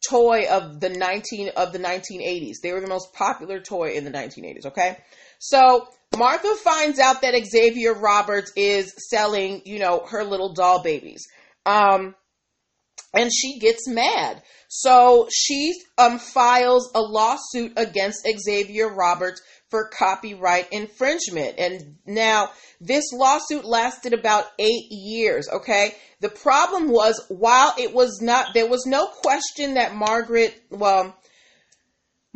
toy 0.07 0.47
of 0.51 0.81
the 0.81 0.91
19 0.91 1.51
of 1.57 1.73
the 1.73 1.79
1980s. 1.79 2.57
They 2.63 2.73
were 2.73 2.81
the 2.81 2.89
most 2.89 3.15
popular 3.15 3.61
toy 3.61 3.93
in 3.93 4.05
the 4.05 4.11
1980s. 4.11 4.67
Okay, 4.67 4.99
so 5.39 5.89
Martha 6.17 6.55
finds 6.57 6.99
out 6.99 7.23
that 7.23 7.35
Xavier 7.45 7.95
Roberts 7.95 8.53
is 8.57 8.93
selling, 9.11 9.63
you 9.65 9.79
know, 9.79 10.05
her 10.09 10.25
little 10.25 10.53
doll 10.53 10.83
babies. 10.83 11.27
Um, 11.67 12.15
and 13.15 13.31
she 13.33 13.59
gets 13.59 13.89
mad. 13.89 14.43
So 14.69 15.29
she 15.33 15.73
um, 15.99 16.19
files 16.19 16.91
a 16.95 17.01
lawsuit 17.01 17.75
against 17.77 18.27
Xavier 18.45 18.89
Roberts 18.89 19.41
for 19.71 19.89
copyright 19.89 20.69
infringement. 20.73 21.59
And 21.59 21.97
now 22.07 22.51
this 22.81 23.05
lawsuit 23.13 23.65
lasted 23.65 24.13
about 24.13 24.47
eight 24.59 24.91
years. 24.91 25.49
Okay. 25.49 25.95
The 26.21 26.29
problem 26.29 26.89
was 26.89 27.25
while 27.29 27.75
it 27.79 27.93
was 27.93 28.21
not, 28.21 28.55
there 28.55 28.69
was 28.69 28.85
no 28.87 29.07
question 29.07 29.75
that 29.75 29.95
Margaret, 29.95 30.61
well, 30.71 31.17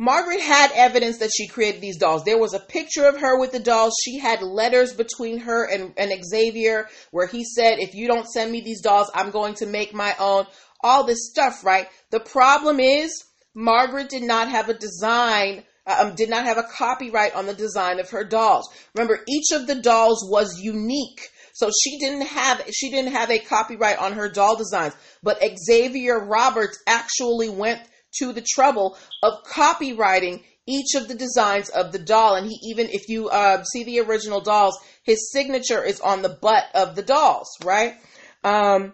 Margaret 0.01 0.39
had 0.39 0.71
evidence 0.75 1.17
that 1.17 1.31
she 1.35 1.47
created 1.47 1.81
these 1.81 1.97
dolls. 1.97 2.23
There 2.23 2.39
was 2.39 2.53
a 2.53 2.59
picture 2.59 3.05
of 3.05 3.19
her 3.19 3.37
with 3.37 3.51
the 3.51 3.59
dolls. 3.59 3.93
She 4.01 4.17
had 4.17 4.41
letters 4.41 4.93
between 4.93 5.39
her 5.39 5.65
and, 5.65 5.93
and 5.97 6.25
Xavier 6.25 6.87
where 7.11 7.27
he 7.27 7.43
said, 7.43 7.79
if 7.79 7.93
you 7.93 8.07
don't 8.07 8.25
send 8.25 8.49
me 8.49 8.61
these 8.61 8.81
dolls, 8.81 9.11
I'm 9.13 9.29
going 9.29 9.55
to 9.55 9.65
make 9.65 9.93
my 9.93 10.15
own. 10.17 10.45
All 10.81 11.03
this 11.03 11.29
stuff, 11.29 11.65
right? 11.65 11.89
The 12.11 12.21
problem 12.21 12.79
is 12.79 13.11
Margaret 13.53 14.07
did 14.07 14.23
not 14.23 14.47
have 14.47 14.69
a 14.69 14.73
design, 14.73 15.63
uh, 15.85 16.05
um, 16.05 16.15
did 16.15 16.29
not 16.29 16.45
have 16.45 16.57
a 16.57 16.63
copyright 16.63 17.35
on 17.35 17.45
the 17.45 17.53
design 17.53 17.99
of 17.99 18.09
her 18.11 18.23
dolls. 18.23 18.69
Remember, 18.95 19.19
each 19.27 19.51
of 19.51 19.67
the 19.67 19.75
dolls 19.75 20.25
was 20.31 20.61
unique. 20.61 21.29
So 21.51 21.69
she 21.83 21.99
didn't 21.99 22.27
have 22.27 22.63
she 22.71 22.89
didn't 22.89 23.11
have 23.11 23.29
a 23.29 23.39
copyright 23.39 23.97
on 23.97 24.13
her 24.13 24.29
doll 24.29 24.55
designs, 24.55 24.95
but 25.21 25.43
Xavier 25.67 26.17
Roberts 26.17 26.81
actually 26.87 27.49
went 27.49 27.81
to 28.17 28.33
the 28.33 28.45
trouble 28.47 28.97
of 29.23 29.43
copywriting 29.43 30.43
each 30.65 30.95
of 30.95 31.07
the 31.07 31.15
designs 31.15 31.69
of 31.69 31.91
the 31.91 31.99
doll. 31.99 32.35
And 32.35 32.47
he 32.47 32.57
even, 32.69 32.87
if 32.89 33.09
you 33.09 33.29
uh, 33.29 33.63
see 33.63 33.83
the 33.83 33.99
original 34.01 34.41
dolls, 34.41 34.77
his 35.03 35.31
signature 35.31 35.83
is 35.83 35.99
on 35.99 36.21
the 36.21 36.29
butt 36.29 36.65
of 36.73 36.95
the 36.95 37.01
dolls, 37.01 37.49
right? 37.63 37.95
Um, 38.43 38.93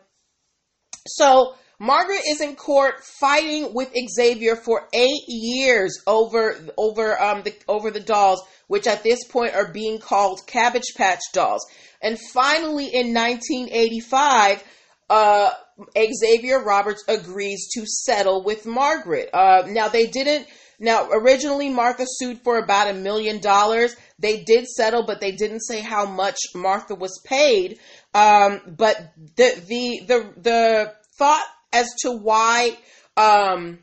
so 1.07 1.55
Margaret 1.79 2.21
is 2.27 2.39
in 2.39 2.55
court 2.55 3.03
fighting 3.19 3.73
with 3.73 3.93
Xavier 4.15 4.55
for 4.55 4.87
eight 4.93 5.23
years 5.27 6.01
over 6.07 6.57
over 6.77 7.21
um 7.21 7.43
the 7.43 7.53
over 7.67 7.91
the 7.91 7.99
dolls, 7.99 8.41
which 8.67 8.87
at 8.87 9.03
this 9.03 9.25
point 9.25 9.53
are 9.53 9.71
being 9.71 9.99
called 9.99 10.47
Cabbage 10.47 10.93
Patch 10.95 11.21
dolls. 11.33 11.65
And 12.01 12.17
finally, 12.33 12.85
in 12.85 13.13
1985, 13.13 14.63
uh, 15.09 15.51
Xavier 15.95 16.63
Roberts 16.63 17.03
agrees 17.07 17.69
to 17.73 17.85
settle 17.85 18.43
with 18.43 18.65
Margaret. 18.65 19.29
Uh, 19.33 19.63
now 19.67 19.87
they 19.87 20.07
didn't. 20.07 20.47
Now 20.79 21.09
originally 21.09 21.69
Martha 21.69 22.05
sued 22.05 22.41
for 22.43 22.57
about 22.57 22.89
a 22.89 22.93
million 22.93 23.39
dollars. 23.39 23.95
They 24.19 24.43
did 24.43 24.67
settle, 24.67 25.03
but 25.03 25.21
they 25.21 25.31
didn't 25.31 25.61
say 25.61 25.81
how 25.81 26.05
much 26.05 26.37
Martha 26.53 26.95
was 26.95 27.21
paid. 27.25 27.79
Um, 28.13 28.61
but 28.65 29.13
the 29.35 29.61
the 29.67 30.01
the 30.05 30.33
the 30.41 30.93
thought 31.17 31.45
as 31.71 31.87
to 32.01 32.11
why 32.11 32.77
um, 33.17 33.79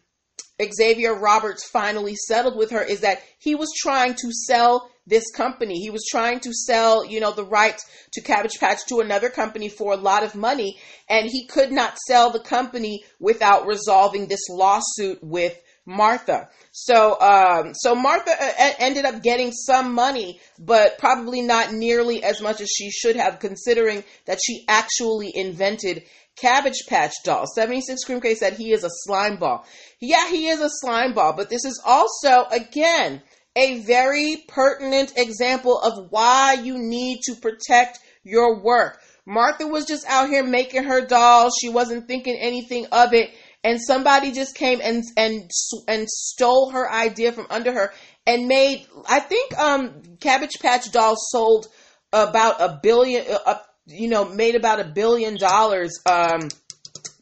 Xavier 0.71 1.15
Roberts 1.15 1.69
finally 1.73 2.15
settled 2.15 2.57
with 2.57 2.71
her 2.71 2.83
is 2.83 3.01
that 3.01 3.23
he 3.39 3.55
was 3.55 3.73
trying 3.77 4.15
to 4.15 4.31
sell 4.31 4.91
this 5.07 5.31
company. 5.33 5.81
He 5.81 5.91
was 5.91 6.07
trying 6.11 6.41
to 6.41 6.53
sell, 6.53 7.05
you 7.05 7.21
know, 7.21 7.33
the 7.33 7.45
rights 7.45 7.85
to 8.13 8.21
Cabbage 8.21 8.59
Patch 8.61 8.87
to 8.89 9.01
another 9.01 9.31
company 9.31 9.69
for 9.69 9.93
a 9.93 9.97
lot 9.97 10.23
of 10.23 10.35
money, 10.35 10.79
and 11.09 11.29
he 11.29 11.47
could 11.47 11.73
not 11.73 11.99
sell 11.99 12.31
the 12.31 12.41
company 12.41 13.05
without 13.19 13.67
resolving 13.67 14.27
this 14.27 14.49
lawsuit 14.49 15.19
with 15.23 15.59
Martha. 15.85 16.49
So, 16.71 17.21
um, 17.21 17.75
so 17.75 17.95
Martha 17.95 18.31
uh, 18.31 18.71
ended 18.79 19.05
up 19.05 19.23
getting 19.23 19.51
some 19.51 19.93
money, 19.93 20.41
but 20.59 20.99
probably 20.99 21.43
not 21.43 21.73
nearly 21.73 22.23
as 22.23 22.41
much 22.41 22.61
as 22.61 22.69
she 22.69 22.91
should 22.91 23.17
have, 23.17 23.41
considering 23.41 24.05
that 24.27 24.39
she 24.45 24.65
actually 24.69 25.33
invented 25.35 26.05
Cabbage 26.37 26.87
Patch 26.89 27.13
Doll. 27.25 27.47
76 27.47 28.05
Grimke 28.05 28.35
said 28.37 28.55
he 28.55 28.73
is 28.73 28.85
a 28.85 28.91
slime 28.91 29.37
ball. 29.37 29.67
Yeah, 30.01 30.29
he 30.29 30.49
is 30.49 30.61
a 30.61 30.71
slime 30.71 31.13
ball, 31.13 31.35
but 31.35 31.51
this 31.51 31.65
is 31.65 31.81
also, 31.85 32.45
again, 32.51 33.23
a 33.55 33.81
very 33.81 34.45
pertinent 34.49 35.13
example 35.17 35.79
of 35.79 36.11
why 36.11 36.55
you 36.55 36.79
need 36.79 37.21
to 37.25 37.35
protect 37.35 37.99
your 38.25 38.63
work. 38.63 39.01
Martha 39.27 39.67
was 39.67 39.85
just 39.85 40.07
out 40.09 40.29
here 40.29 40.43
making 40.43 40.85
her 40.85 41.07
dolls. 41.07 41.55
She 41.61 41.69
wasn't 41.69 42.09
thinking 42.09 42.37
anything 42.41 42.87
of 42.93 43.13
it. 43.13 43.31
And 43.65 43.81
somebody 43.81 44.33
just 44.33 44.57
came 44.57 44.81
and 44.83 45.05
and 45.17 45.49
and 45.87 46.09
stole 46.09 46.71
her 46.71 46.91
idea 46.91 47.31
from 47.31 47.47
under 47.49 47.73
her 47.73 47.93
and 48.27 48.49
made. 48.49 48.87
I 49.09 49.21
think 49.21 49.57
um, 49.57 50.03
Cabbage 50.19 50.59
Patch 50.61 50.91
dolls 50.91 51.29
sold 51.31 51.69
about 52.13 52.61
a 52.61 52.81
billion. 52.83 53.25
Uh, 53.47 53.59
you 53.87 54.09
know, 54.09 54.25
made 54.25 54.55
about 54.55 54.81
a 54.81 54.85
billion 54.85 55.37
dollars 55.37 56.01
um, 56.07 56.49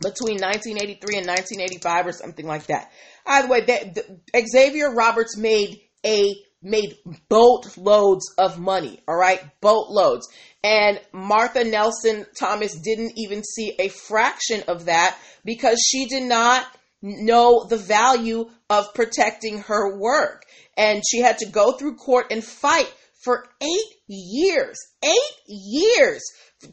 between 0.00 0.40
1983 0.40 1.18
and 1.18 1.26
1985 1.26 2.06
or 2.06 2.12
something 2.12 2.46
like 2.46 2.66
that. 2.66 2.90
Either 3.26 3.48
way, 3.48 3.60
that, 3.62 3.94
the, 3.94 4.46
Xavier 4.46 4.92
Roberts 4.92 5.36
made 5.36 5.80
a 6.04 6.34
made 6.62 6.98
boatloads 7.28 8.34
of 8.36 8.58
money. 8.58 9.00
All 9.08 9.16
right, 9.16 9.40
boatloads. 9.60 10.28
And 10.62 11.00
Martha 11.12 11.64
Nelson 11.64 12.26
Thomas 12.38 12.74
didn't 12.76 13.12
even 13.16 13.42
see 13.42 13.74
a 13.78 13.88
fraction 13.88 14.62
of 14.68 14.86
that 14.86 15.16
because 15.44 15.82
she 15.86 16.06
did 16.06 16.24
not 16.24 16.66
know 17.02 17.64
the 17.64 17.78
value 17.78 18.50
of 18.68 18.92
protecting 18.94 19.60
her 19.62 19.96
work. 19.96 20.44
And 20.76 21.02
she 21.08 21.20
had 21.20 21.38
to 21.38 21.46
go 21.46 21.72
through 21.72 21.96
court 21.96 22.26
and 22.30 22.44
fight 22.44 22.92
for 23.22 23.46
eight 23.60 23.96
years, 24.08 24.76
eight 25.02 25.36
years 25.46 26.22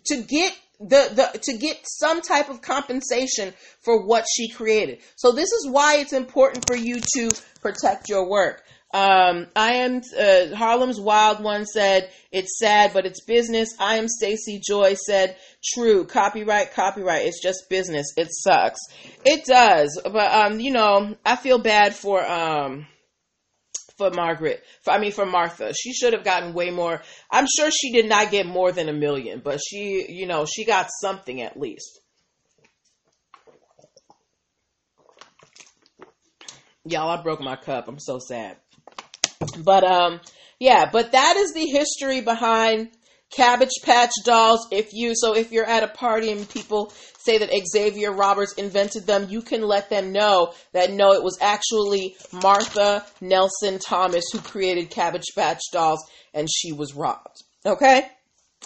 to 0.06 0.22
get 0.22 0.58
the, 0.80 1.10
the 1.34 1.40
to 1.44 1.58
get 1.58 1.78
some 1.84 2.22
type 2.22 2.50
of 2.50 2.62
compensation 2.62 3.54
for 3.82 4.06
what 4.06 4.26
she 4.32 4.50
created. 4.50 5.00
So 5.16 5.32
this 5.32 5.52
is 5.52 5.68
why 5.70 5.98
it's 5.98 6.14
important 6.14 6.66
for 6.68 6.76
you 6.76 7.00
to 7.16 7.32
protect 7.62 8.10
your 8.10 8.30
work. 8.30 8.64
Um, 8.94 9.48
I 9.56 9.74
am 9.74 10.02
uh, 10.18 10.56
Harlem's 10.56 11.00
Wild 11.00 11.44
One 11.44 11.66
said 11.66 12.10
it's 12.32 12.58
sad, 12.58 12.94
but 12.94 13.06
it's 13.06 13.24
business. 13.26 13.70
I 13.80 13.98
am 13.98 14.08
Stacy 14.08 14.62
Joy 14.66 14.94
said 14.94 15.36
true. 15.74 16.06
Copyright, 16.06 16.74
copyright. 16.74 17.26
It's 17.26 17.42
just 17.42 17.70
business. 17.70 18.06
It 18.16 18.30
sucks. 18.32 18.80
It 19.26 19.46
does, 19.46 20.00
but 20.04 20.32
um, 20.32 20.60
you 20.62 20.72
know, 20.72 21.18
I 21.26 21.36
feel 21.36 21.58
bad 21.60 21.96
for 21.96 22.26
um 22.26 22.88
for 23.98 24.12
Margaret. 24.12 24.64
For, 24.84 24.92
I 24.92 25.00
mean, 25.00 25.12
for 25.12 25.26
Martha. 25.26 25.74
She 25.74 25.94
should 25.94 26.14
have 26.14 26.24
gotten 26.24 26.54
way 26.54 26.72
more. 26.72 27.02
I'm 27.32 27.48
sure 27.58 27.72
she 27.72 27.92
did 27.92 28.08
not 28.08 28.32
get 28.32 28.46
more 28.46 28.72
than 28.72 28.90
a 28.90 28.94
million, 28.94 29.42
but 29.44 29.60
she, 29.60 30.06
you 30.10 30.28
know, 30.28 30.46
she 30.46 30.66
got 30.66 30.90
something 31.02 31.42
at 31.42 31.60
least. 31.60 32.00
Y'all, 36.86 37.10
I 37.10 37.22
broke 37.22 37.42
my 37.42 37.58
cup. 37.58 37.88
I'm 37.88 38.00
so 38.00 38.20
sad. 38.20 38.58
But 39.64 39.84
um, 39.84 40.22
yeah, 40.60 40.90
but 40.90 41.12
that 41.12 41.36
is 41.38 41.54
the 41.54 41.66
history 41.66 42.22
behind 42.22 42.90
Cabbage 43.30 43.82
Patch 43.84 44.12
dolls. 44.24 44.68
If 44.72 44.94
you 44.94 45.14
so 45.16 45.36
if 45.36 45.52
you're 45.52 45.66
at 45.66 45.84
a 45.84 45.88
party 45.88 46.32
and 46.32 46.50
people 46.50 46.94
say 47.20 47.38
that 47.38 47.52
Xavier 47.72 48.12
Roberts 48.12 48.54
invented 48.54 49.06
them, 49.06 49.28
you 49.30 49.42
can 49.42 49.62
let 49.62 49.90
them 49.90 50.14
know 50.14 50.54
that 50.72 50.92
no, 50.92 51.14
it 51.14 51.24
was 51.24 51.38
actually 51.42 52.16
Martha 52.32 53.06
Nelson 53.20 53.80
Thomas 53.80 54.24
who 54.32 54.40
created 54.40 54.90
Cabbage 54.90 55.34
Patch 55.36 55.62
dolls 55.72 56.00
and 56.34 56.48
she 56.50 56.72
was 56.72 56.96
robbed. 56.96 57.44
Okay? 57.66 58.08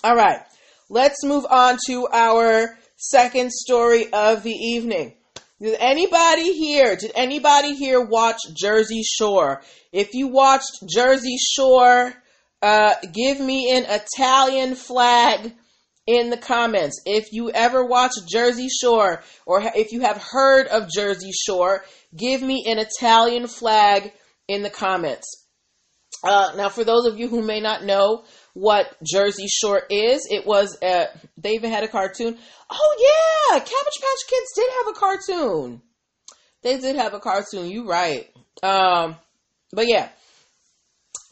All 0.04 0.16
right. 0.16 0.42
Let's 0.90 1.24
move 1.24 1.46
on 1.50 1.78
to 1.88 2.08
our 2.12 2.78
second 2.98 3.52
story 3.52 4.12
of 4.14 4.44
the 4.44 4.52
evening. 4.52 5.16
Did 5.62 5.78
anybody 5.80 6.54
here, 6.54 6.96
did 6.96 7.12
anybody 7.16 7.76
here 7.76 8.02
watch 8.02 8.40
Jersey 8.60 9.04
Shore? 9.04 9.62
If 9.92 10.14
you 10.14 10.28
watched 10.28 10.72
Jersey 10.90 11.38
Shore, 11.38 12.14
uh, 12.62 12.94
give 13.14 13.40
me 13.40 13.72
an 13.72 13.86
Italian 13.88 14.76
flag 14.76 15.54
in 16.08 16.30
the 16.30 16.38
comments. 16.38 17.02
If 17.06 17.32
you 17.32 17.52
ever 17.52 17.86
watch 17.86 18.12
Jersey 18.30 18.68
Shore 18.70 19.24
or 19.46 19.62
if 19.76 19.92
you 19.92 20.02
have 20.02 20.18
heard 20.18 20.68
of 20.68 20.90
Jersey 20.94 21.32
Shore, 21.32 21.84
give 22.16 22.42
me 22.42 22.66
an 22.68 22.80
Italian 22.80 23.48
flag 23.48 24.12
in 24.48 24.64
the 24.64 24.70
comments. 24.70 25.28
Uh, 26.24 26.54
now, 26.56 26.70
for 26.70 26.84
those 26.84 27.08
of 27.08 27.18
you 27.18 27.28
who 27.28 27.42
may 27.42 27.60
not 27.60 27.84
know 27.84 28.24
what 28.54 28.96
Jersey 29.04 29.48
Shore 29.48 29.82
is, 29.90 30.28
it 30.30 30.46
was, 30.46 30.78
uh, 30.84 31.06
they 31.38 31.52
even 31.52 31.72
had 31.72 31.84
a 31.84 31.88
cartoon. 31.88 32.38
Oh, 32.70 33.52
yeah, 33.52 33.58
Cabbage 33.58 33.70
Patch 33.70 34.30
Kids 34.30 34.52
did 34.56 34.70
have 34.78 34.88
a 34.96 35.00
cartoon. 35.00 35.82
They 36.62 36.78
did 36.78 36.96
have 36.98 37.14
a 37.14 37.20
cartoon, 37.20 37.72
you 37.72 37.90
right. 37.90 38.30
Um, 38.62 39.16
but 39.74 39.88
yeah, 39.88 40.10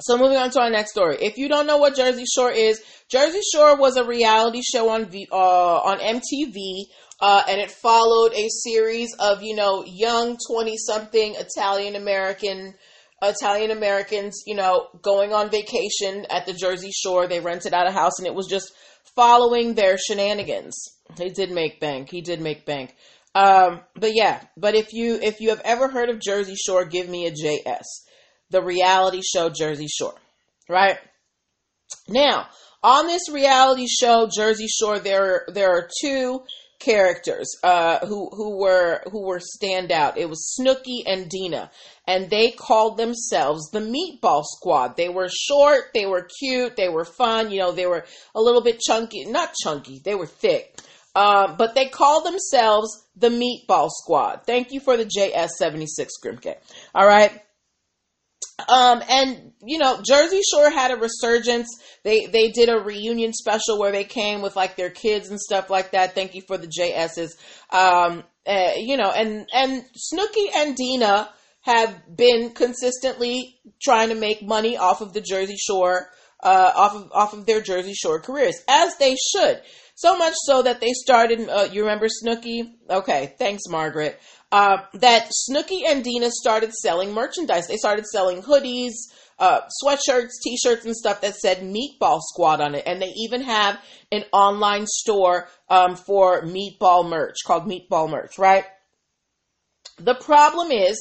so 0.02 0.18
moving 0.18 0.38
on 0.38 0.50
to 0.52 0.62
our 0.62 0.70
next 0.70 0.92
story. 0.92 1.18
If 1.20 1.38
you 1.38 1.50
don't 1.50 1.68
know 1.68 1.78
what 1.78 1.96
Jersey 1.96 2.24
Shore 2.34 2.52
is, 2.52 2.82
Jersey 3.10 3.42
Shore 3.54 3.78
was 3.78 3.98
a 3.98 4.06
reality 4.06 4.62
show 4.62 4.90
on 4.90 5.10
v, 5.10 5.28
uh, 5.32 5.36
on 5.36 6.00
MTV, 6.00 6.84
uh, 7.20 7.44
and 7.50 7.60
it 7.60 7.70
followed 7.70 8.34
a 8.34 8.48
series 8.50 9.14
of 9.20 9.44
you 9.44 9.56
know 9.56 9.84
young 9.86 10.38
twenty 10.50 10.78
something 10.78 11.36
Italian 11.36 11.96
American 11.96 12.76
Italian 13.22 13.72
Americans, 13.72 14.44
you 14.48 14.56
know, 14.56 14.88
going 15.02 15.34
on 15.34 15.50
vacation 15.50 16.26
at 16.30 16.46
the 16.46 16.54
Jersey 16.54 16.92
Shore. 16.92 17.28
They 17.28 17.42
rented 17.42 17.74
out 17.74 17.88
a 17.88 17.92
house, 17.92 18.20
and 18.20 18.28
it 18.28 18.34
was 18.34 18.48
just 18.48 18.72
following 19.16 19.74
their 19.74 19.98
shenanigans. 19.98 20.82
He 21.18 21.30
did 21.30 21.52
make 21.52 21.82
bank. 21.82 22.10
He 22.10 22.22
did 22.22 22.40
make 22.40 22.66
bank. 22.66 22.96
Um, 23.36 23.82
but 23.96 24.16
yeah, 24.16 24.42
but 24.56 24.76
if 24.76 24.94
you 24.94 25.20
if 25.22 25.42
you 25.42 25.50
have 25.50 25.62
ever 25.66 25.90
heard 25.90 26.10
of 26.10 26.22
Jersey 26.22 26.56
Shore, 26.56 26.86
give 26.86 27.10
me 27.10 27.28
a 27.28 27.32
JS 27.32 27.84
the 28.50 28.62
reality 28.62 29.22
show 29.22 29.50
Jersey 29.50 29.88
Shore, 29.88 30.16
right? 30.68 30.98
Now, 32.08 32.48
on 32.84 33.08
this 33.08 33.30
reality 33.30 33.88
show 33.88 34.30
Jersey 34.34 34.68
Shore, 34.68 35.00
there 35.00 35.46
there 35.48 35.72
are 35.72 35.90
two 36.02 36.42
characters 36.80 37.58
uh, 37.64 38.06
who 38.06 38.30
who 38.32 38.58
were 38.58 39.02
who 39.12 39.26
were 39.26 39.40
standout. 39.40 40.18
It 40.18 40.30
was 40.30 40.56
Snooki 40.60 41.04
and 41.06 41.30
Deena, 41.30 41.72
and 42.08 42.30
they 42.30 42.52
called 42.52 42.98
themselves 42.98 43.70
the 43.72 43.80
Meatball 43.80 44.44
Squad. 44.46 44.96
They 44.96 45.10
were 45.10 45.30
short, 45.30 45.92
they 45.94 46.06
were 46.06 46.28
cute, 46.40 46.76
they 46.76 46.90
were 46.90 47.06
fun. 47.06 47.52
You 47.52 47.60
know, 47.60 47.72
they 47.72 47.86
were 47.86 48.06
a 48.34 48.42
little 48.42 48.64
bit 48.64 48.80
chunky, 48.80 49.26
not 49.26 49.54
chunky, 49.62 50.02
they 50.04 50.16
were 50.16 50.28
thick. 50.28 50.80
Uh, 51.16 51.56
but 51.58 51.76
they 51.76 51.88
called 51.88 52.26
themselves 52.26 53.04
the 53.16 53.30
Meatball 53.30 53.90
Squad. 53.92 54.44
Thank 54.46 54.72
you 54.72 54.80
for 54.80 54.96
the 54.96 55.06
JS76 55.06 56.08
Grimke. 56.24 56.56
All 56.94 57.06
right. 57.06 57.42
Um, 58.68 59.04
and 59.10 59.54
you 59.62 59.78
know, 59.78 60.02
Jersey 60.06 60.42
Shore 60.52 60.70
had 60.70 60.92
a 60.92 60.98
resurgence. 60.98 61.68
They 62.04 62.26
they 62.28 62.52
did 62.52 62.70
a 62.70 62.80
reunion 62.80 63.34
special 63.34 63.80
where 63.80 63.92
they 63.92 64.04
came 64.04 64.42
with 64.42 64.56
like 64.56 64.76
their 64.76 64.90
kids 64.90 65.30
and 65.30 65.40
stuff 65.40 65.70
like 65.70 65.92
that. 65.92 66.16
Thank 66.16 66.36
you 66.36 66.42
for 66.48 66.58
the 66.58 66.68
JSs. 66.68 67.32
Um, 67.72 68.24
uh, 68.46 68.74
you 68.78 68.98
know, 68.98 69.12
and 69.12 69.48
and 69.54 69.84
Snooki 70.14 70.48
and 70.56 70.76
Deena 70.76 71.30
have 71.62 72.16
been 72.16 72.52
consistently 72.52 73.60
trying 73.82 74.10
to 74.10 74.16
make 74.16 74.42
money 74.42 74.78
off 74.78 75.02
of 75.02 75.14
the 75.14 75.22
Jersey 75.22 75.58
Shore 75.58 76.10
uh, 76.42 76.72
off 76.76 76.96
of 76.96 77.12
off 77.12 77.34
of 77.34 77.46
their 77.46 77.62
Jersey 77.62 77.94
Shore 77.94 78.20
careers, 78.20 78.56
as 78.68 78.96
they 78.98 79.16
should. 79.32 79.62
So 79.96 80.18
much 80.18 80.34
so 80.46 80.62
that 80.62 80.80
they 80.80 80.94
started. 80.94 81.50
Uh, 81.50 81.68
you 81.72 81.82
remember 81.82 82.08
Snooki? 82.08 82.72
Okay, 82.90 83.36
thanks, 83.38 83.64
Margaret. 83.68 84.20
Uh, 84.52 84.78
that 84.94 85.30
Snooki 85.30 85.82
and 85.88 86.04
Deena 86.04 86.32
started 86.32 86.74
selling 86.74 87.14
merchandise. 87.14 87.68
They 87.68 87.78
started 87.78 88.08
selling 88.08 88.42
hoodies, 88.42 88.94
uh, 89.38 89.62
sweatshirts, 89.84 90.32
t-shirts, 90.44 90.86
and 90.86 90.96
stuff 90.96 91.22
that 91.22 91.36
said 91.36 91.60
Meatball 91.60 92.20
Squad 92.22 92.60
on 92.60 92.76
it, 92.76 92.84
and 92.88 93.02
they 93.02 93.14
even 93.16 93.42
have 93.42 93.80
an 94.12 94.26
online 94.34 94.88
store 94.88 95.48
um, 95.70 95.96
for 95.96 96.42
meatball 96.44 97.08
merch 97.08 97.38
called 97.46 97.66
Meatball 97.66 98.10
Merch. 98.10 98.38
Right. 98.38 98.66
The 99.98 100.16
problem 100.16 100.72
is 100.72 100.98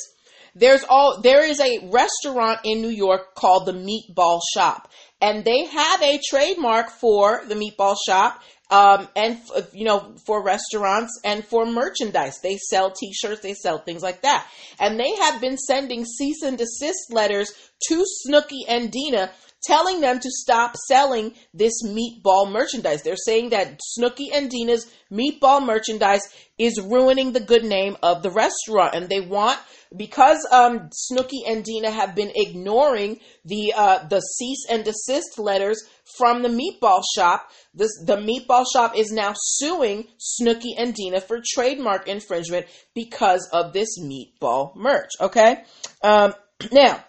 there's 0.54 0.84
all 0.88 1.20
there 1.20 1.44
is 1.44 1.60
a 1.60 1.88
restaurant 1.90 2.60
in 2.64 2.82
New 2.82 2.88
York 2.88 3.34
called 3.34 3.66
the 3.66 3.72
Meatball 3.72 4.40
Shop, 4.54 4.90
and 5.20 5.44
they 5.44 5.64
have 5.66 6.02
a 6.02 6.20
trademark 6.28 6.90
for 6.90 7.42
the 7.46 7.54
Meatball 7.54 7.96
Shop. 8.06 8.42
Um, 8.70 9.08
and 9.16 9.38
you 9.72 9.86
know, 9.86 10.12
for 10.26 10.44
restaurants 10.44 11.18
and 11.24 11.42
for 11.42 11.64
merchandise, 11.64 12.38
they 12.42 12.58
sell 12.58 12.90
T-shirts, 12.90 13.40
they 13.40 13.54
sell 13.54 13.78
things 13.78 14.02
like 14.02 14.20
that, 14.22 14.46
and 14.78 15.00
they 15.00 15.16
have 15.16 15.40
been 15.40 15.56
sending 15.56 16.04
cease 16.04 16.42
and 16.42 16.58
desist 16.58 17.10
letters 17.10 17.50
to 17.88 18.04
Snooki 18.26 18.64
and 18.68 18.90
Deena 18.92 19.30
telling 19.64 20.00
them 20.00 20.18
to 20.20 20.30
stop 20.30 20.76
selling 20.88 21.34
this 21.52 21.82
meatball 21.84 22.50
merchandise. 22.50 23.02
They're 23.02 23.16
saying 23.16 23.50
that 23.50 23.80
Snooki 23.98 24.28
and 24.32 24.50
Deena's 24.50 24.90
meatball 25.10 25.64
merchandise 25.64 26.22
is 26.58 26.80
ruining 26.80 27.32
the 27.32 27.40
good 27.40 27.64
name 27.64 27.96
of 28.02 28.22
the 28.22 28.30
restaurant, 28.30 28.94
and 28.94 29.08
they 29.08 29.20
want 29.20 29.58
because 29.96 30.46
um, 30.50 30.90
Snooki 30.90 31.40
and 31.46 31.64
Deena 31.64 31.90
have 31.90 32.14
been 32.14 32.32
ignoring 32.34 33.20
the 33.44 33.72
uh, 33.76 34.06
the 34.06 34.20
cease 34.20 34.66
and 34.70 34.84
desist 34.84 35.38
letters 35.38 35.82
from 36.16 36.42
the 36.42 36.48
meatball 36.48 37.02
shop. 37.14 37.50
This 37.74 37.90
the 38.04 38.16
meatball 38.16 38.64
shop 38.70 38.96
is 38.96 39.10
now 39.10 39.34
suing 39.36 40.08
Snooki 40.18 40.74
and 40.76 40.94
Deena 40.94 41.20
for 41.20 41.40
trademark 41.44 42.08
infringement 42.08 42.66
because 42.94 43.48
of 43.52 43.72
this 43.72 43.98
meatball 44.00 44.74
merch. 44.76 45.10
Okay, 45.20 45.62
um, 46.02 46.34
now 46.72 47.02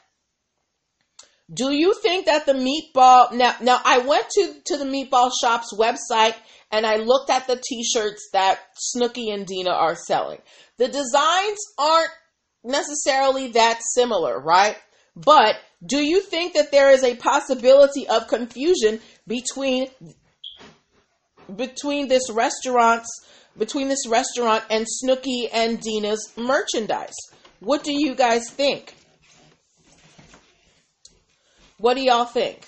do 1.52 1.72
you 1.72 1.94
think 2.02 2.26
that 2.28 2.46
the 2.46 2.54
meatball 2.54 3.32
now 3.34 3.56
now 3.62 3.82
I 3.84 4.00
went 4.00 4.30
to 4.30 4.54
to 4.66 4.78
the 4.78 4.86
meatball 4.86 5.32
shop's 5.42 5.74
website 5.74 6.36
and 6.72 6.86
I 6.86 6.98
looked 6.98 7.30
at 7.30 7.48
the 7.48 7.56
t-shirts 7.56 8.30
that 8.34 8.60
Snooki 8.96 9.34
and 9.34 9.46
Deena 9.46 9.72
are 9.72 9.96
selling. 9.96 10.40
The 10.78 10.88
designs 10.88 11.58
aren't 11.80 12.12
necessarily 12.64 13.50
that 13.54 13.80
similar, 13.96 14.40
right? 14.40 14.78
But 15.16 15.56
do 15.86 15.98
you 15.98 16.22
think 16.22 16.54
that 16.54 16.72
there 16.72 16.92
is 16.92 17.04
a 17.04 17.16
possibility 17.16 18.08
of 18.08 18.28
confusion 18.28 19.00
between 19.28 19.88
between 21.56 22.08
this 22.08 22.30
restaurant's 22.32 23.10
between 23.58 23.88
this 23.88 24.08
restaurant 24.08 24.64
and 24.70 24.86
Snooki 24.86 25.50
and 25.52 25.82
Deena's 25.82 26.32
merchandise? 26.38 27.16
What 27.60 27.84
do 27.84 27.92
you 27.92 28.16
guys 28.16 28.50
think? 28.50 28.94
What 31.80 31.96
do 31.96 32.04
y'all 32.04 32.26
think? 32.26 32.68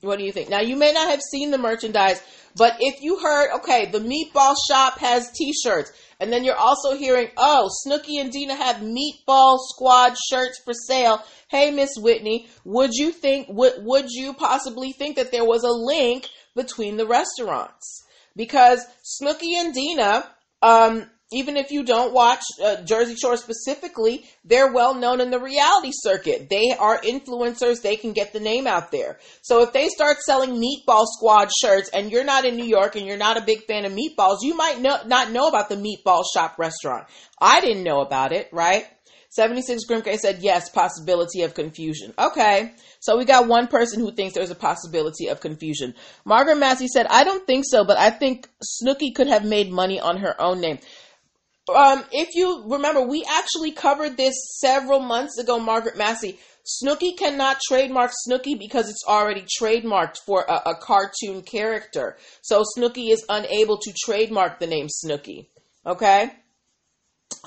What 0.00 0.18
do 0.18 0.24
you 0.24 0.32
think? 0.32 0.50
Now, 0.50 0.60
you 0.60 0.76
may 0.76 0.92
not 0.92 1.10
have 1.10 1.20
seen 1.20 1.52
the 1.52 1.58
merchandise, 1.58 2.20
but 2.56 2.76
if 2.80 3.00
you 3.00 3.20
heard, 3.20 3.52
okay, 3.58 3.86
the 3.86 4.00
meatball 4.00 4.56
shop 4.68 4.98
has 4.98 5.30
t 5.30 5.52
shirts, 5.52 5.92
and 6.18 6.32
then 6.32 6.42
you're 6.42 6.56
also 6.56 6.96
hearing, 6.96 7.28
oh, 7.36 7.70
Snooki 7.86 8.20
and 8.20 8.32
Deena 8.32 8.56
have 8.56 8.76
meatball 8.76 9.58
squad 9.60 10.16
shirts 10.28 10.60
for 10.64 10.74
sale. 10.74 11.22
Hey, 11.48 11.70
Miss 11.70 11.90
Whitney, 11.96 12.48
would 12.64 12.92
you 12.94 13.12
think, 13.12 13.46
would, 13.50 13.74
would 13.78 14.10
you 14.10 14.34
possibly 14.34 14.90
think 14.90 15.16
that 15.16 15.30
there 15.30 15.44
was 15.44 15.62
a 15.62 15.70
link 15.70 16.28
between 16.56 16.96
the 16.96 17.06
restaurants? 17.06 18.04
Because 18.34 18.84
Snooki 19.04 19.54
and 19.54 19.72
Deena, 19.72 20.28
um, 20.62 21.08
even 21.30 21.56
if 21.56 21.70
you 21.70 21.84
don't 21.84 22.14
watch 22.14 22.40
uh, 22.62 22.76
Jersey 22.82 23.14
Shore 23.14 23.36
specifically, 23.36 24.26
they're 24.44 24.72
well 24.72 24.94
known 24.94 25.20
in 25.20 25.30
the 25.30 25.38
reality 25.38 25.90
circuit. 25.92 26.48
They 26.48 26.74
are 26.78 27.00
influencers. 27.00 27.82
They 27.82 27.96
can 27.96 28.12
get 28.12 28.32
the 28.32 28.40
name 28.40 28.66
out 28.66 28.90
there. 28.90 29.18
So 29.42 29.62
if 29.62 29.72
they 29.72 29.88
start 29.88 30.18
selling 30.20 30.52
Meatball 30.52 31.04
Squad 31.06 31.50
shirts 31.60 31.90
and 31.90 32.10
you're 32.10 32.24
not 32.24 32.46
in 32.46 32.56
New 32.56 32.64
York 32.64 32.96
and 32.96 33.06
you're 33.06 33.18
not 33.18 33.36
a 33.36 33.42
big 33.42 33.64
fan 33.64 33.84
of 33.84 33.92
meatballs, 33.92 34.38
you 34.42 34.56
might 34.56 34.80
know, 34.80 34.98
not 35.06 35.30
know 35.30 35.48
about 35.48 35.68
the 35.68 35.76
Meatball 35.76 36.24
Shop 36.32 36.58
restaurant. 36.58 37.06
I 37.40 37.60
didn't 37.60 37.84
know 37.84 38.00
about 38.00 38.32
it, 38.32 38.48
right? 38.50 38.86
76 39.30 39.82
Grimke 39.86 40.16
said, 40.16 40.38
yes, 40.40 40.70
possibility 40.70 41.42
of 41.42 41.52
confusion. 41.52 42.14
Okay. 42.18 42.72
So 43.00 43.18
we 43.18 43.26
got 43.26 43.46
one 43.46 43.66
person 43.66 44.00
who 44.00 44.10
thinks 44.10 44.34
there's 44.34 44.50
a 44.50 44.54
possibility 44.54 45.28
of 45.28 45.40
confusion. 45.40 45.94
Margaret 46.24 46.56
Massey 46.56 46.88
said, 46.88 47.06
I 47.10 47.24
don't 47.24 47.46
think 47.46 47.64
so, 47.68 47.84
but 47.84 47.98
I 47.98 48.10
think 48.10 48.48
Snooki 48.82 49.14
could 49.14 49.26
have 49.26 49.44
made 49.44 49.70
money 49.70 50.00
on 50.00 50.16
her 50.18 50.40
own 50.40 50.60
name. 50.60 50.78
Um, 51.68 52.04
if 52.12 52.34
you 52.34 52.64
remember, 52.66 53.02
we 53.02 53.24
actually 53.28 53.72
covered 53.72 54.16
this 54.16 54.34
several 54.58 55.00
months 55.00 55.38
ago, 55.38 55.58
Margaret 55.58 55.96
Massey. 55.96 56.38
Snooki 56.66 57.16
cannot 57.16 57.60
trademark 57.66 58.12
Snooki 58.26 58.58
because 58.58 58.90
it's 58.90 59.04
already 59.08 59.44
trademarked 59.60 60.18
for 60.26 60.44
a, 60.46 60.70
a 60.70 60.74
cartoon 60.74 61.42
character. 61.42 62.18
So 62.42 62.62
Snooki 62.76 63.10
is 63.10 63.24
unable 63.28 63.78
to 63.78 63.92
trademark 64.04 64.58
the 64.58 64.66
name 64.66 64.88
Snooki. 64.88 65.46
Okay? 65.86 66.30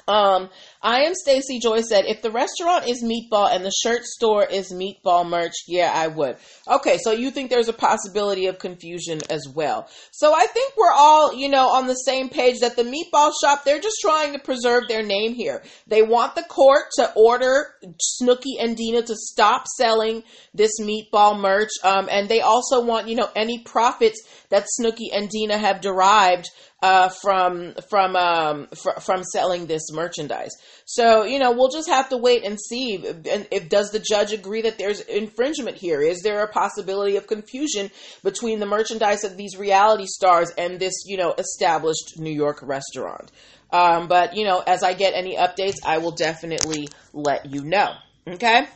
Um, 0.08 0.50
I 0.82 1.02
am 1.02 1.14
Stacy 1.14 1.60
Joy 1.60 1.82
said, 1.82 2.06
if 2.06 2.22
the 2.22 2.32
restaurant 2.32 2.88
is 2.88 3.04
meatball 3.04 3.54
and 3.54 3.64
the 3.64 3.72
shirt 3.72 4.04
store 4.04 4.44
is 4.44 4.74
meatball 4.74 5.28
merch, 5.28 5.54
yeah, 5.68 5.92
I 5.94 6.08
would. 6.08 6.38
Okay, 6.68 6.98
so 7.04 7.12
you 7.12 7.30
think 7.30 7.50
there's 7.50 7.70
a 7.70 7.74
possibility 7.74 8.48
of 8.48 8.58
confusion 8.58 9.20
as 9.30 9.48
well. 9.54 9.88
So 10.12 10.34
I 10.34 10.48
think 10.48 10.74
we're 10.76 10.92
all, 10.92 11.36
you 11.36 11.50
know, 11.50 11.70
on 11.70 11.88
the 11.88 11.94
same 11.94 12.30
page 12.30 12.60
that 12.62 12.76
the 12.76 12.84
meatball 12.84 13.32
shop, 13.42 13.64
they're 13.64 13.80
just 13.80 14.02
trying 14.02 14.34
to 14.34 14.40
preserve 14.40 14.88
their 14.88 15.04
name 15.04 15.34
here. 15.34 15.64
They 15.88 16.02
want 16.02 16.36
the 16.36 16.44
court 16.44 16.86
to 16.96 17.14
order 17.16 17.76
Snooki 18.22 18.60
and 18.60 18.76
Deena 18.76 19.04
to 19.04 19.16
stop 19.16 19.68
selling 19.78 20.24
this 20.54 20.72
meatball 20.82 21.40
merch. 21.40 21.70
Um, 21.84 22.10
and 22.12 22.28
they 22.28 22.42
also 22.42 22.84
want, 22.84 23.08
you 23.08 23.16
know, 23.16 23.30
any 23.36 23.60
profits 23.60 24.22
that 24.50 24.66
Snooki 24.80 25.14
and 25.14 25.30
Deena 25.30 25.58
have 25.58 25.80
derived 25.80 26.50
uh, 26.82 27.10
from 27.10 27.74
from 27.90 28.16
um, 28.16 28.68
fr- 28.68 29.00
from 29.00 29.24
selling 29.24 29.68
this 29.68 29.92
merchandise. 29.92 30.52
So 30.86 31.24
you 31.24 31.40
know 31.40 31.52
we'll 31.52 31.70
just 31.70 31.90
have 31.90 32.10
to 32.10 32.18
wait 32.18 32.44
and 32.44 32.60
see. 32.60 32.96
If, 32.96 33.48
if 33.52 33.70
does 33.70 33.92
the 33.92 34.00
judge 34.00 34.34
agree 34.34 34.62
that 34.64 34.78
there's 34.78 35.02
infringement 35.02 35.78
here? 35.78 36.02
Is 36.02 36.22
there 36.22 36.44
a 36.44 36.48
possibility 36.48 37.18
of 37.18 37.28
confusion 37.28 37.92
between 38.24 38.60
the 38.60 38.66
merchandise 38.66 39.24
of 39.24 39.38
these 39.38 39.58
reality 39.58 40.06
stars 40.08 40.52
and 40.58 40.80
this 40.80 41.04
you 41.06 41.18
know 41.18 41.34
established 41.38 42.14
New 42.18 42.34
York 42.34 42.60
restaurant? 42.62 43.32
Um, 43.72 44.08
but 44.08 44.36
you 44.36 44.46
know, 44.46 44.60
as 44.66 44.84
I 44.84 44.94
get 44.94 45.14
any 45.14 45.38
updates, 45.38 45.78
I 45.86 46.00
will 46.00 46.12
definitely 46.12 46.90
let 47.14 47.52
you 47.52 47.64
know. 47.64 47.94
Okay. 48.28 48.68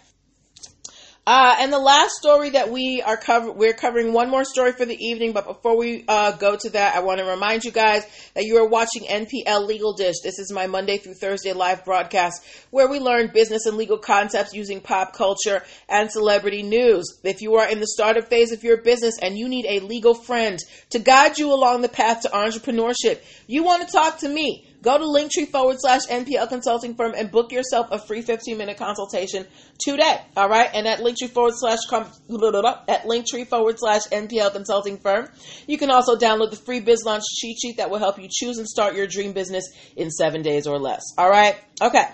Uh, 1.27 1.55
and 1.59 1.73
the 1.73 1.79
last 1.79 2.11
story 2.11 2.51
that 2.51 2.69
we 2.69 3.01
are 3.01 3.17
cover 3.17 3.51
we're 3.51 3.73
covering 3.73 4.13
one 4.13 4.29
more 4.29 4.45
story 4.45 4.71
for 4.73 4.85
the 4.85 4.95
evening, 5.03 5.31
but 5.31 5.47
before 5.47 5.75
we 5.75 6.05
uh, 6.07 6.31
go 6.33 6.55
to 6.55 6.69
that, 6.69 6.95
I 6.95 6.99
want 6.99 7.19
to 7.19 7.25
remind 7.25 7.63
you 7.63 7.71
guys 7.71 8.05
that 8.35 8.43
you 8.43 8.57
are 8.57 8.67
watching 8.67 9.05
NPL 9.05 9.65
Legal 9.65 9.93
Dish. 9.93 10.17
This 10.23 10.37
is 10.37 10.51
my 10.53 10.67
Monday 10.67 10.99
through 10.99 11.15
Thursday 11.15 11.51
live 11.53 11.83
broadcast 11.83 12.45
where 12.69 12.87
we 12.87 12.99
learn 12.99 13.31
business 13.33 13.65
and 13.65 13.75
legal 13.75 13.97
concepts 13.97 14.53
using 14.53 14.81
pop 14.81 15.13
culture 15.13 15.63
and 15.89 16.11
celebrity 16.11 16.61
news. 16.61 17.05
If 17.23 17.41
you 17.41 17.55
are 17.55 17.67
in 17.67 17.79
the 17.79 17.87
startup 17.87 18.29
phase 18.29 18.51
of 18.51 18.63
your 18.63 18.77
business 18.77 19.17
and 19.19 19.35
you 19.35 19.49
need 19.49 19.65
a 19.67 19.79
legal 19.79 20.13
friend 20.13 20.59
to 20.91 20.99
guide 20.99 21.39
you 21.39 21.51
along 21.51 21.81
the 21.81 21.89
path 21.89 22.21
to 22.21 22.29
entrepreneurship, 22.29 23.19
you 23.47 23.63
want 23.63 23.83
to 23.83 23.91
talk 23.91 24.19
to 24.19 24.29
me. 24.29 24.67
Go 24.85 24.99
to 24.99 25.03
linktree 25.03 25.49
forward 25.49 25.77
slash 25.79 26.01
NPL 26.11 26.47
consulting 26.47 26.93
firm 26.93 27.15
and 27.17 27.31
book 27.31 27.51
yourself 27.51 27.87
a 27.89 27.97
free 27.97 28.21
15 28.21 28.55
minute 28.55 28.77
consultation 28.77 29.47
today. 29.79 30.21
All 30.37 30.47
right. 30.47 30.69
And 30.75 30.87
at 30.87 30.99
linktree 30.99 31.31
forward 31.31 31.55
slash 31.55 31.79
at 31.91 33.03
linktree 33.05 33.47
forward 33.47 33.77
slash 33.79 34.01
NPL 34.11 34.51
consulting 34.53 34.99
firm, 34.99 35.27
you 35.65 35.79
can 35.79 35.89
also 35.89 36.15
download 36.15 36.51
the 36.51 36.57
free 36.57 36.81
biz 36.81 37.03
launch 37.03 37.23
cheat 37.35 37.57
sheet 37.59 37.77
that 37.77 37.89
will 37.89 37.97
help 37.97 38.19
you 38.19 38.27
choose 38.31 38.59
and 38.59 38.67
start 38.67 38.95
your 38.95 39.07
dream 39.07 39.33
business 39.33 39.67
in 39.95 40.11
seven 40.11 40.43
days 40.43 40.67
or 40.67 40.77
less. 40.77 41.01
All 41.17 41.31
right. 41.31 41.55
Okay. 41.81 42.05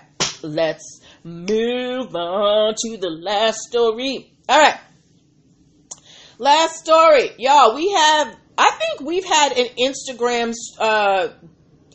Let's 0.42 1.02
move 1.24 2.16
on 2.16 2.74
to 2.74 2.96
the 2.96 3.10
last 3.10 3.58
story. 3.68 4.32
All 4.48 4.58
right. 4.58 4.80
Last 6.38 6.76
story. 6.76 7.32
Y'all, 7.36 7.74
we 7.74 7.92
have, 7.92 8.34
I 8.56 8.70
think 8.70 9.06
we've 9.06 9.26
had 9.26 9.52
an 9.58 9.66
Instagram, 9.78 10.54
uh, 10.78 11.28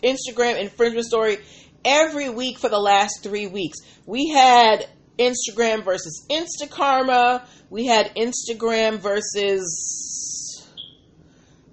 Instagram 0.03 0.59
infringement 0.59 1.05
story 1.05 1.37
every 1.83 2.29
week 2.29 2.57
for 2.59 2.69
the 2.69 2.79
last 2.79 3.23
three 3.23 3.47
weeks. 3.47 3.79
We 4.05 4.29
had 4.29 4.87
Instagram 5.17 5.83
versus 5.83 6.25
Instakarma. 6.29 7.45
We 7.69 7.85
had 7.85 8.15
Instagram 8.15 8.99
versus 8.99 10.67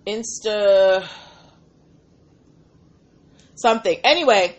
Insta 0.06 1.08
something. 3.54 3.98
Anyway, 4.04 4.56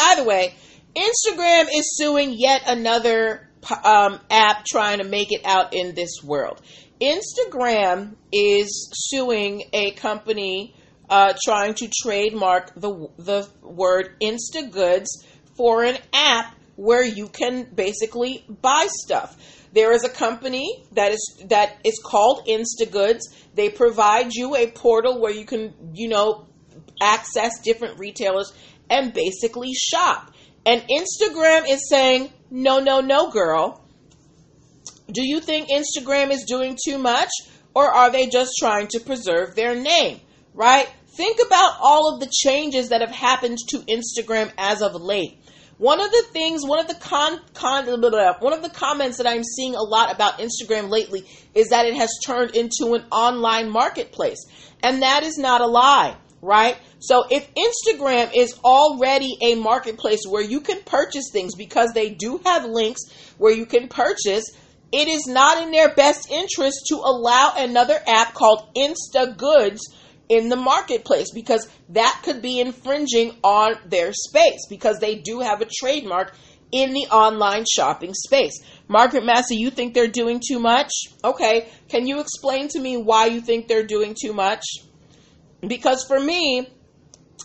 either 0.00 0.24
way, 0.24 0.54
Instagram 0.94 1.66
is 1.74 1.96
suing 1.96 2.32
yet 2.32 2.62
another 2.66 3.48
um, 3.84 4.20
app 4.30 4.64
trying 4.64 4.98
to 4.98 5.04
make 5.04 5.32
it 5.32 5.40
out 5.44 5.74
in 5.74 5.94
this 5.94 6.22
world. 6.22 6.60
Instagram 7.00 8.14
is 8.32 8.90
suing 8.92 9.64
a 9.72 9.90
company 9.92 10.76
uh, 11.08 11.34
trying 11.44 11.74
to 11.74 11.88
trademark 12.02 12.74
the 12.74 13.08
the 13.18 13.48
word 13.62 14.16
Insta 14.20 14.70
Goods 14.70 15.24
for 15.56 15.84
an 15.84 15.98
app 16.12 16.54
where 16.76 17.04
you 17.04 17.28
can 17.28 17.64
basically 17.74 18.44
buy 18.48 18.86
stuff. 19.04 19.36
There 19.72 19.92
is 19.92 20.04
a 20.04 20.08
company 20.08 20.84
that 20.92 21.12
is 21.12 21.42
that 21.48 21.78
is 21.84 22.00
called 22.04 22.46
Instagoods. 22.46 23.20
They 23.54 23.70
provide 23.70 24.32
you 24.32 24.56
a 24.56 24.70
portal 24.70 25.20
where 25.20 25.32
you 25.32 25.44
can, 25.44 25.74
you 25.94 26.08
know, 26.08 26.46
access 27.00 27.60
different 27.60 27.98
retailers 27.98 28.52
and 28.88 29.12
basically 29.12 29.72
shop. 29.74 30.32
And 30.66 30.82
Instagram 30.82 31.68
is 31.68 31.88
saying, 31.88 32.32
"No, 32.50 32.78
no, 32.78 33.00
no, 33.00 33.30
girl. 33.30 33.80
Do 35.10 35.22
you 35.22 35.40
think 35.40 35.68
Instagram 35.68 36.30
is 36.30 36.44
doing 36.44 36.78
too 36.82 36.98
much 36.98 37.30
or 37.74 37.88
are 37.88 38.10
they 38.10 38.26
just 38.26 38.52
trying 38.58 38.86
to 38.88 39.00
preserve 39.00 39.54
their 39.54 39.74
name?" 39.74 40.20
Right? 40.54 40.88
Think 41.16 41.38
about 41.44 41.76
all 41.80 42.14
of 42.14 42.20
the 42.20 42.32
changes 42.32 42.88
that 42.88 43.00
have 43.00 43.10
happened 43.10 43.58
to 43.68 43.78
Instagram 43.78 44.50
as 44.56 44.82
of 44.82 44.94
late. 44.94 45.38
One 45.78 46.00
of 46.00 46.10
the 46.10 46.24
things, 46.32 46.64
one 46.64 46.78
of 46.78 46.86
the 46.86 46.94
con, 46.94 47.40
con 47.52 47.84
blah, 47.84 47.96
blah, 47.96 48.10
blah, 48.10 48.38
one 48.38 48.52
of 48.52 48.62
the 48.62 48.70
comments 48.70 49.18
that 49.18 49.26
I'm 49.26 49.42
seeing 49.42 49.74
a 49.74 49.82
lot 49.82 50.12
about 50.14 50.38
Instagram 50.38 50.88
lately 50.88 51.26
is 51.54 51.68
that 51.68 51.86
it 51.86 51.94
has 51.94 52.10
turned 52.24 52.54
into 52.54 52.94
an 52.94 53.04
online 53.10 53.70
marketplace. 53.70 54.38
And 54.82 55.02
that 55.02 55.24
is 55.24 55.36
not 55.36 55.60
a 55.60 55.66
lie, 55.66 56.16
right? 56.40 56.76
So 57.00 57.24
if 57.28 57.48
Instagram 57.54 58.30
is 58.34 58.58
already 58.64 59.36
a 59.42 59.56
marketplace 59.56 60.20
where 60.28 60.42
you 60.42 60.60
can 60.60 60.80
purchase 60.82 61.30
things 61.32 61.56
because 61.56 61.92
they 61.92 62.10
do 62.10 62.40
have 62.44 62.64
links 62.64 63.02
where 63.38 63.52
you 63.52 63.66
can 63.66 63.88
purchase, 63.88 64.44
it 64.92 65.08
is 65.08 65.26
not 65.26 65.60
in 65.60 65.72
their 65.72 65.92
best 65.92 66.30
interest 66.30 66.86
to 66.88 66.96
allow 66.96 67.54
another 67.56 67.98
app 68.06 68.32
called 68.32 68.68
Insta 68.76 69.36
Goods 69.36 69.80
in 70.28 70.48
the 70.48 70.56
marketplace 70.56 71.30
because 71.32 71.68
that 71.90 72.20
could 72.24 72.40
be 72.40 72.60
infringing 72.60 73.36
on 73.42 73.76
their 73.86 74.12
space 74.12 74.66
because 74.68 74.98
they 74.98 75.16
do 75.16 75.40
have 75.40 75.60
a 75.60 75.66
trademark 75.66 76.34
in 76.72 76.92
the 76.92 77.06
online 77.06 77.64
shopping 77.70 78.14
space. 78.14 78.60
Margaret 78.88 79.24
Massey, 79.24 79.56
you 79.56 79.70
think 79.70 79.94
they're 79.94 80.08
doing 80.08 80.40
too 80.46 80.58
much? 80.58 80.90
Okay, 81.22 81.68
can 81.88 82.06
you 82.06 82.20
explain 82.20 82.68
to 82.68 82.80
me 82.80 82.96
why 82.96 83.26
you 83.26 83.40
think 83.40 83.68
they're 83.68 83.86
doing 83.86 84.16
too 84.20 84.32
much? 84.32 84.64
Because 85.66 86.04
for 86.04 86.18
me, 86.18 86.68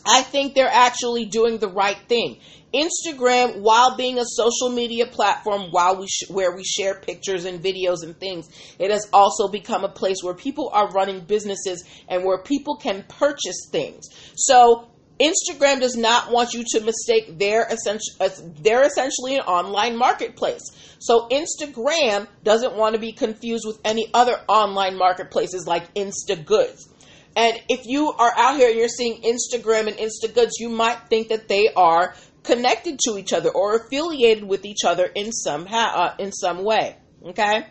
I 0.05 0.23
think 0.23 0.55
they're 0.55 0.67
actually 0.67 1.25
doing 1.25 1.59
the 1.59 1.67
right 1.67 1.99
thing. 2.07 2.39
Instagram, 2.73 3.61
while 3.61 3.95
being 3.95 4.19
a 4.19 4.25
social 4.25 4.69
media 4.69 5.07
platform, 5.07 5.71
while 5.71 5.97
we 5.99 6.07
sh- 6.07 6.29
where 6.29 6.55
we 6.55 6.63
share 6.63 6.95
pictures 6.95 7.45
and 7.45 7.63
videos 7.63 8.03
and 8.03 8.19
things, 8.19 8.47
it 8.77 8.91
has 8.91 9.07
also 9.11 9.47
become 9.47 9.83
a 9.83 9.89
place 9.89 10.17
where 10.21 10.35
people 10.35 10.69
are 10.71 10.91
running 10.91 11.21
businesses 11.21 11.83
and 12.07 12.23
where 12.23 12.43
people 12.43 12.77
can 12.77 13.03
purchase 13.07 13.69
things. 13.71 14.07
So 14.35 14.89
Instagram 15.19 15.81
does 15.81 15.95
not 15.95 16.31
want 16.31 16.53
you 16.53 16.63
to 16.65 16.79
mistake 16.81 17.37
their 17.37 17.63
essential. 17.63 18.13
Uh, 18.21 18.29
they're 18.61 18.85
essentially 18.85 19.35
an 19.35 19.41
online 19.41 19.97
marketplace. 19.97 20.61
So 20.99 21.27
Instagram 21.29 22.27
doesn't 22.43 22.75
want 22.75 22.93
to 22.93 23.01
be 23.01 23.11
confused 23.11 23.65
with 23.67 23.79
any 23.83 24.09
other 24.13 24.39
online 24.47 24.97
marketplaces 24.97 25.65
like 25.67 25.93
Insta 25.93 26.45
Goods. 26.45 26.87
And 27.35 27.57
if 27.69 27.85
you 27.85 28.11
are 28.11 28.33
out 28.35 28.55
here 28.55 28.69
and 28.69 28.77
you're 28.77 28.87
seeing 28.87 29.21
Instagram 29.21 29.87
and 29.87 29.97
Insta 29.97 30.33
Goods, 30.33 30.53
you 30.59 30.69
might 30.69 31.09
think 31.09 31.29
that 31.29 31.47
they 31.47 31.69
are 31.73 32.15
connected 32.43 32.99
to 32.99 33.17
each 33.17 33.33
other 33.33 33.49
or 33.49 33.75
affiliated 33.75 34.43
with 34.43 34.65
each 34.65 34.83
other 34.85 35.05
in 35.05 35.31
some 35.31 35.67
uh, 35.69 36.15
in 36.19 36.31
some 36.31 36.63
way. 36.63 36.95
Okay. 37.23 37.65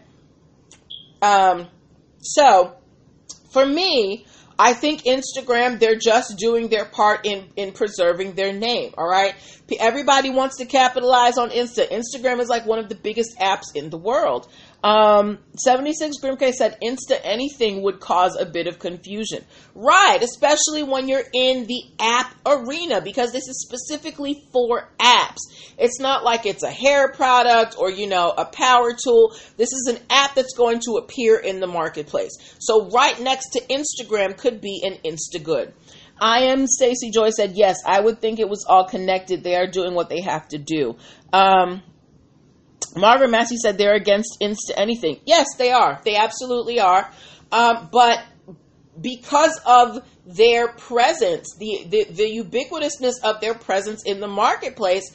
Um, 1.22 1.68
so 2.20 2.76
for 3.52 3.64
me, 3.64 4.26
I 4.58 4.72
think 4.72 5.02
Instagram, 5.04 5.78
they're 5.78 5.98
just 5.98 6.36
doing 6.36 6.68
their 6.68 6.84
part 6.84 7.24
in, 7.24 7.48
in 7.56 7.72
preserving 7.72 8.34
their 8.34 8.52
name. 8.52 8.92
All 8.98 9.08
right. 9.08 9.34
Everybody 9.78 10.30
wants 10.30 10.56
to 10.56 10.64
capitalize 10.64 11.38
on 11.38 11.50
Insta. 11.50 11.88
Instagram 11.88 12.40
is 12.40 12.48
like 12.48 12.66
one 12.66 12.80
of 12.80 12.88
the 12.88 12.96
biggest 12.96 13.38
apps 13.38 13.76
in 13.76 13.90
the 13.90 13.98
world. 13.98 14.48
Um, 14.82 15.38
76 15.56 16.18
Grimke 16.22 16.52
said 16.52 16.78
Insta 16.82 17.18
anything 17.24 17.82
would 17.82 17.98
cause 17.98 18.36
a 18.36 18.46
bit 18.46 18.68
of 18.68 18.78
confusion. 18.78 19.44
Right, 19.74 20.22
especially 20.22 20.84
when 20.84 21.08
you're 21.08 21.24
in 21.34 21.66
the 21.66 21.82
app 21.98 22.34
arena 22.46 23.00
because 23.00 23.32
this 23.32 23.48
is 23.48 23.66
specifically 23.66 24.44
for 24.52 24.88
apps. 25.00 25.40
It's 25.78 25.98
not 25.98 26.22
like 26.22 26.46
it's 26.46 26.62
a 26.62 26.70
hair 26.70 27.10
product 27.12 27.76
or, 27.76 27.90
you 27.90 28.06
know, 28.06 28.30
a 28.30 28.44
power 28.44 28.92
tool. 28.92 29.34
This 29.56 29.72
is 29.72 29.92
an 29.94 30.02
app 30.10 30.34
that's 30.34 30.54
going 30.56 30.80
to 30.86 30.98
appear 30.98 31.38
in 31.38 31.58
the 31.58 31.66
marketplace. 31.66 32.36
So 32.60 32.88
right 32.90 33.20
next 33.20 33.50
to 33.50 33.60
Instagram 33.60 34.36
could 34.36 34.60
be 34.60 34.82
an 34.84 34.98
Insta 35.04 35.42
good. 35.42 35.72
I 36.20 36.44
am 36.44 36.66
Stacy 36.66 37.10
Joy 37.10 37.30
said, 37.30 37.52
yes, 37.54 37.78
I 37.86 38.00
would 38.00 38.20
think 38.20 38.38
it 38.40 38.48
was 38.48 38.64
all 38.68 38.88
connected. 38.88 39.42
They 39.42 39.54
are 39.54 39.68
doing 39.68 39.94
what 39.94 40.08
they 40.08 40.20
have 40.20 40.48
to 40.48 40.58
do. 40.58 40.96
Um, 41.32 41.82
Margaret 42.96 43.30
Massey 43.30 43.56
said 43.56 43.78
they're 43.78 43.94
against 43.94 44.38
insta 44.42 44.72
anything. 44.76 45.20
Yes, 45.24 45.46
they 45.56 45.72
are. 45.72 46.00
They 46.04 46.16
absolutely 46.16 46.80
are. 46.80 47.10
Um, 47.50 47.88
but 47.92 48.22
because 49.00 49.60
of 49.64 50.02
their 50.26 50.68
presence, 50.72 51.56
the, 51.58 51.86
the, 51.88 52.04
the 52.04 52.42
ubiquitousness 52.42 53.14
of 53.22 53.40
their 53.40 53.54
presence 53.54 54.02
in 54.04 54.20
the 54.20 54.28
marketplace, 54.28 55.14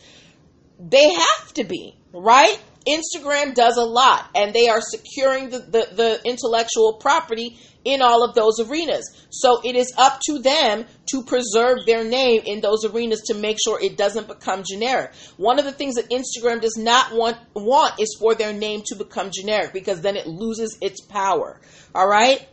they 0.79 1.13
have 1.13 1.53
to 1.53 1.63
be, 1.63 1.95
right? 2.13 2.59
Instagram 2.87 3.53
does 3.53 3.77
a 3.77 3.83
lot 3.83 4.29
and 4.35 4.53
they 4.53 4.67
are 4.67 4.81
securing 4.81 5.49
the, 5.49 5.59
the, 5.59 5.87
the, 5.93 6.21
intellectual 6.25 6.97
property 6.99 7.57
in 7.85 8.01
all 8.01 8.23
of 8.23 8.35
those 8.35 8.59
arenas. 8.59 9.27
So 9.29 9.61
it 9.63 9.75
is 9.75 9.93
up 9.97 10.19
to 10.27 10.39
them 10.39 10.85
to 11.11 11.23
preserve 11.23 11.85
their 11.85 12.03
name 12.03 12.41
in 12.45 12.61
those 12.61 12.85
arenas 12.85 13.21
to 13.27 13.33
make 13.33 13.57
sure 13.63 13.79
it 13.81 13.97
doesn't 13.97 14.27
become 14.27 14.63
generic. 14.69 15.13
One 15.37 15.59
of 15.59 15.65
the 15.65 15.71
things 15.71 15.95
that 15.95 16.09
Instagram 16.09 16.61
does 16.61 16.77
not 16.77 17.13
want 17.13 17.37
want 17.53 17.99
is 17.99 18.15
for 18.19 18.35
their 18.35 18.53
name 18.53 18.83
to 18.85 18.95
become 18.95 19.31
generic 19.31 19.73
because 19.73 20.01
then 20.01 20.15
it 20.15 20.27
loses 20.27 20.77
its 20.81 21.01
power. 21.01 21.59
All 21.93 22.07
right? 22.07 22.47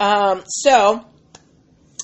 Um, 0.00 0.42
so 0.46 1.04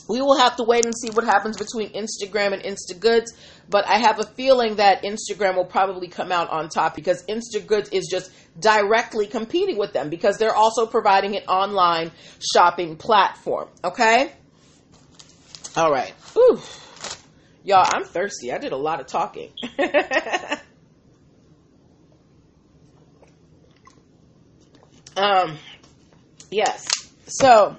we 0.08 0.20
will 0.20 0.36
have 0.36 0.56
to 0.56 0.64
wait 0.64 0.84
and 0.84 0.94
see 0.96 1.10
what 1.10 1.24
happens 1.24 1.56
between 1.56 1.90
Instagram 1.92 2.52
and 2.52 2.62
Instagoods, 2.62 3.26
but 3.70 3.86
I 3.86 3.98
have 3.98 4.18
a 4.18 4.24
feeling 4.24 4.76
that 4.76 5.04
Instagram 5.04 5.56
will 5.56 5.64
probably 5.64 6.08
come 6.08 6.32
out 6.32 6.50
on 6.50 6.68
top 6.68 6.96
because 6.96 7.24
Instagoods 7.26 7.92
is 7.92 8.08
just 8.10 8.32
directly 8.58 9.26
competing 9.26 9.78
with 9.78 9.92
them 9.92 10.10
because 10.10 10.38
they're 10.38 10.54
also 10.54 10.86
providing 10.86 11.36
an 11.36 11.44
online 11.44 12.10
shopping 12.40 12.96
platform. 12.96 13.68
Okay? 13.84 14.32
All 15.76 15.90
right. 15.92 16.12
Ooh. 16.36 16.60
Y'all, 17.62 17.86
I'm 17.86 18.04
thirsty. 18.04 18.52
I 18.52 18.58
did 18.58 18.72
a 18.72 18.76
lot 18.76 19.00
of 19.00 19.06
talking. 19.06 19.52
um, 25.16 25.56
yes. 26.50 26.86
So, 27.26 27.76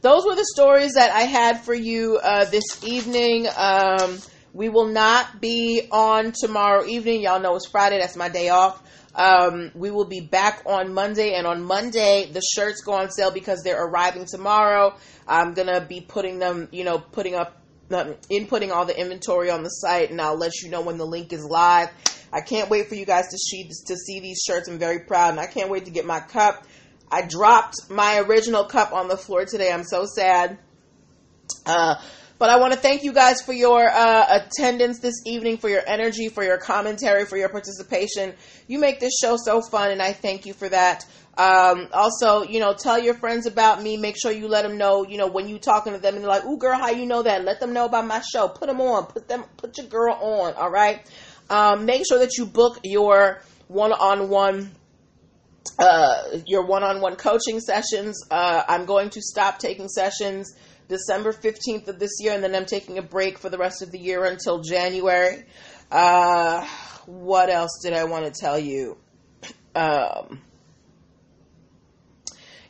those 0.00 0.24
were 0.24 0.34
the 0.34 0.46
stories 0.52 0.94
that 0.94 1.10
I 1.12 1.22
had 1.22 1.60
for 1.60 1.74
you 1.74 2.16
uh, 2.16 2.46
this 2.46 2.82
evening. 2.84 3.46
Um, 3.54 4.18
we 4.52 4.68
will 4.68 4.86
not 4.86 5.40
be 5.40 5.88
on 5.90 6.32
tomorrow 6.32 6.84
evening. 6.84 7.22
Y'all 7.22 7.40
know 7.40 7.56
it's 7.56 7.68
Friday. 7.68 7.98
That's 7.98 8.16
my 8.16 8.28
day 8.28 8.48
off. 8.48 8.82
Um, 9.14 9.72
we 9.74 9.90
will 9.90 10.04
be 10.04 10.20
back 10.20 10.62
on 10.64 10.94
Monday, 10.94 11.34
and 11.34 11.46
on 11.46 11.62
Monday 11.62 12.30
the 12.32 12.40
shirts 12.40 12.82
go 12.82 12.92
on 12.92 13.10
sale 13.10 13.30
because 13.30 13.62
they're 13.62 13.82
arriving 13.82 14.26
tomorrow. 14.26 14.94
I'm 15.26 15.54
gonna 15.54 15.80
be 15.80 16.00
putting 16.00 16.38
them, 16.38 16.68
you 16.70 16.84
know, 16.84 16.98
putting 16.98 17.34
up, 17.34 17.60
um, 17.90 18.14
inputting 18.30 18.70
all 18.70 18.84
the 18.84 18.98
inventory 18.98 19.50
on 19.50 19.62
the 19.64 19.70
site, 19.70 20.10
and 20.10 20.20
I'll 20.20 20.36
let 20.38 20.62
you 20.62 20.70
know 20.70 20.82
when 20.82 20.98
the 20.98 21.06
link 21.06 21.32
is 21.32 21.44
live. 21.44 21.90
I 22.32 22.42
can't 22.42 22.70
wait 22.70 22.88
for 22.88 22.94
you 22.94 23.06
guys 23.06 23.28
to 23.28 23.38
see 23.38 23.68
to 23.86 23.96
see 23.96 24.20
these 24.20 24.42
shirts. 24.46 24.68
I'm 24.68 24.78
very 24.78 25.00
proud, 25.00 25.30
and 25.30 25.40
I 25.40 25.46
can't 25.46 25.70
wait 25.70 25.86
to 25.86 25.90
get 25.90 26.06
my 26.06 26.20
cup. 26.20 26.64
I 27.10 27.22
dropped 27.22 27.90
my 27.90 28.20
original 28.20 28.64
cup 28.64 28.92
on 28.92 29.08
the 29.08 29.16
floor 29.16 29.46
today. 29.46 29.72
I'm 29.72 29.84
so 29.84 30.04
sad. 30.04 30.58
Uh, 31.64 31.96
but 32.38 32.50
I 32.50 32.58
want 32.58 32.72
to 32.72 32.78
thank 32.78 33.02
you 33.02 33.12
guys 33.12 33.42
for 33.42 33.52
your 33.52 33.88
uh, 33.88 34.40
attendance 34.40 35.00
this 35.00 35.14
evening, 35.26 35.58
for 35.58 35.68
your 35.68 35.82
energy, 35.86 36.28
for 36.28 36.44
your 36.44 36.58
commentary, 36.58 37.24
for 37.24 37.36
your 37.36 37.48
participation. 37.48 38.34
You 38.68 38.78
make 38.78 39.00
this 39.00 39.14
show 39.20 39.36
so 39.36 39.60
fun, 39.60 39.90
and 39.90 40.00
I 40.00 40.12
thank 40.12 40.46
you 40.46 40.54
for 40.54 40.68
that. 40.68 41.04
Um, 41.36 41.88
also, 41.92 42.42
you 42.42 42.60
know, 42.60 42.74
tell 42.74 42.98
your 42.98 43.14
friends 43.14 43.46
about 43.46 43.82
me. 43.82 43.96
Make 43.96 44.16
sure 44.20 44.30
you 44.30 44.46
let 44.46 44.62
them 44.62 44.78
know, 44.78 45.04
you 45.04 45.18
know, 45.18 45.26
when 45.26 45.48
you 45.48 45.58
talking 45.58 45.92
to 45.92 45.98
them 45.98 46.14
and 46.14 46.22
they're 46.22 46.30
like, 46.30 46.44
"Ooh, 46.44 46.58
girl, 46.58 46.78
how 46.78 46.90
you 46.90 47.06
know 47.06 47.22
that?" 47.22 47.44
Let 47.44 47.60
them 47.60 47.72
know 47.72 47.84
about 47.84 48.06
my 48.06 48.20
show. 48.20 48.48
Put 48.48 48.68
them 48.68 48.80
on. 48.80 49.06
Put 49.06 49.28
them. 49.28 49.44
Put 49.56 49.78
your 49.78 49.86
girl 49.86 50.14
on. 50.14 50.54
All 50.54 50.70
right. 50.70 51.08
Um, 51.50 51.86
make 51.86 52.02
sure 52.08 52.18
that 52.18 52.36
you 52.36 52.46
book 52.46 52.78
your 52.84 53.40
one-on-one 53.68 54.72
uh, 55.78 56.22
your 56.46 56.66
one-on-one 56.66 57.16
coaching 57.16 57.60
sessions. 57.60 58.24
Uh, 58.30 58.62
I'm 58.68 58.84
going 58.84 59.10
to 59.10 59.20
stop 59.20 59.58
taking 59.58 59.88
sessions 59.88 60.54
December 60.88 61.32
15th 61.32 61.88
of 61.88 61.98
this 61.98 62.18
year, 62.20 62.32
and 62.32 62.42
then 62.42 62.54
I'm 62.54 62.66
taking 62.66 62.98
a 62.98 63.02
break 63.02 63.38
for 63.38 63.50
the 63.50 63.58
rest 63.58 63.82
of 63.82 63.90
the 63.90 63.98
year 63.98 64.24
until 64.24 64.62
January. 64.62 65.44
Uh, 65.90 66.66
what 67.06 67.50
else 67.50 67.80
did 67.82 67.92
I 67.92 68.04
want 68.04 68.26
to 68.26 68.32
tell 68.40 68.58
you? 68.58 68.96
um, 69.74 70.40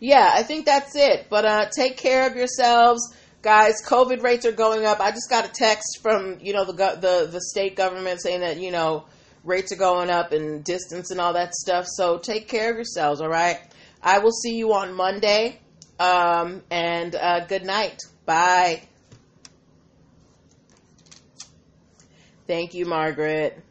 yeah, 0.00 0.30
I 0.32 0.42
think 0.42 0.66
that's 0.66 0.94
it. 0.94 1.26
But 1.28 1.44
uh, 1.44 1.66
take 1.74 1.96
care 1.96 2.28
of 2.28 2.36
yourselves, 2.36 3.14
guys. 3.42 3.74
COVID 3.84 4.22
rates 4.22 4.46
are 4.46 4.52
going 4.52 4.84
up. 4.84 5.00
I 5.00 5.10
just 5.10 5.30
got 5.30 5.44
a 5.44 5.52
text 5.52 6.00
from 6.02 6.38
you 6.40 6.52
know 6.52 6.64
the 6.64 6.72
the 6.72 7.28
the 7.30 7.40
state 7.40 7.76
government 7.76 8.20
saying 8.22 8.40
that 8.40 8.58
you 8.58 8.70
know 8.70 9.06
rates 9.44 9.72
are 9.72 9.76
going 9.76 10.10
up 10.10 10.32
and 10.32 10.62
distance 10.64 11.10
and 11.10 11.20
all 11.20 11.32
that 11.32 11.54
stuff. 11.54 11.86
So 11.88 12.18
take 12.18 12.48
care 12.48 12.70
of 12.70 12.76
yourselves. 12.76 13.20
All 13.20 13.28
right. 13.28 13.58
I 14.02 14.18
will 14.18 14.32
see 14.32 14.56
you 14.56 14.74
on 14.74 14.94
Monday. 14.94 15.60
Um, 15.98 16.62
and 16.70 17.14
uh, 17.14 17.40
good 17.46 17.64
night. 17.64 18.02
Bye. 18.24 18.82
Thank 22.46 22.74
you, 22.74 22.86
Margaret. 22.86 23.62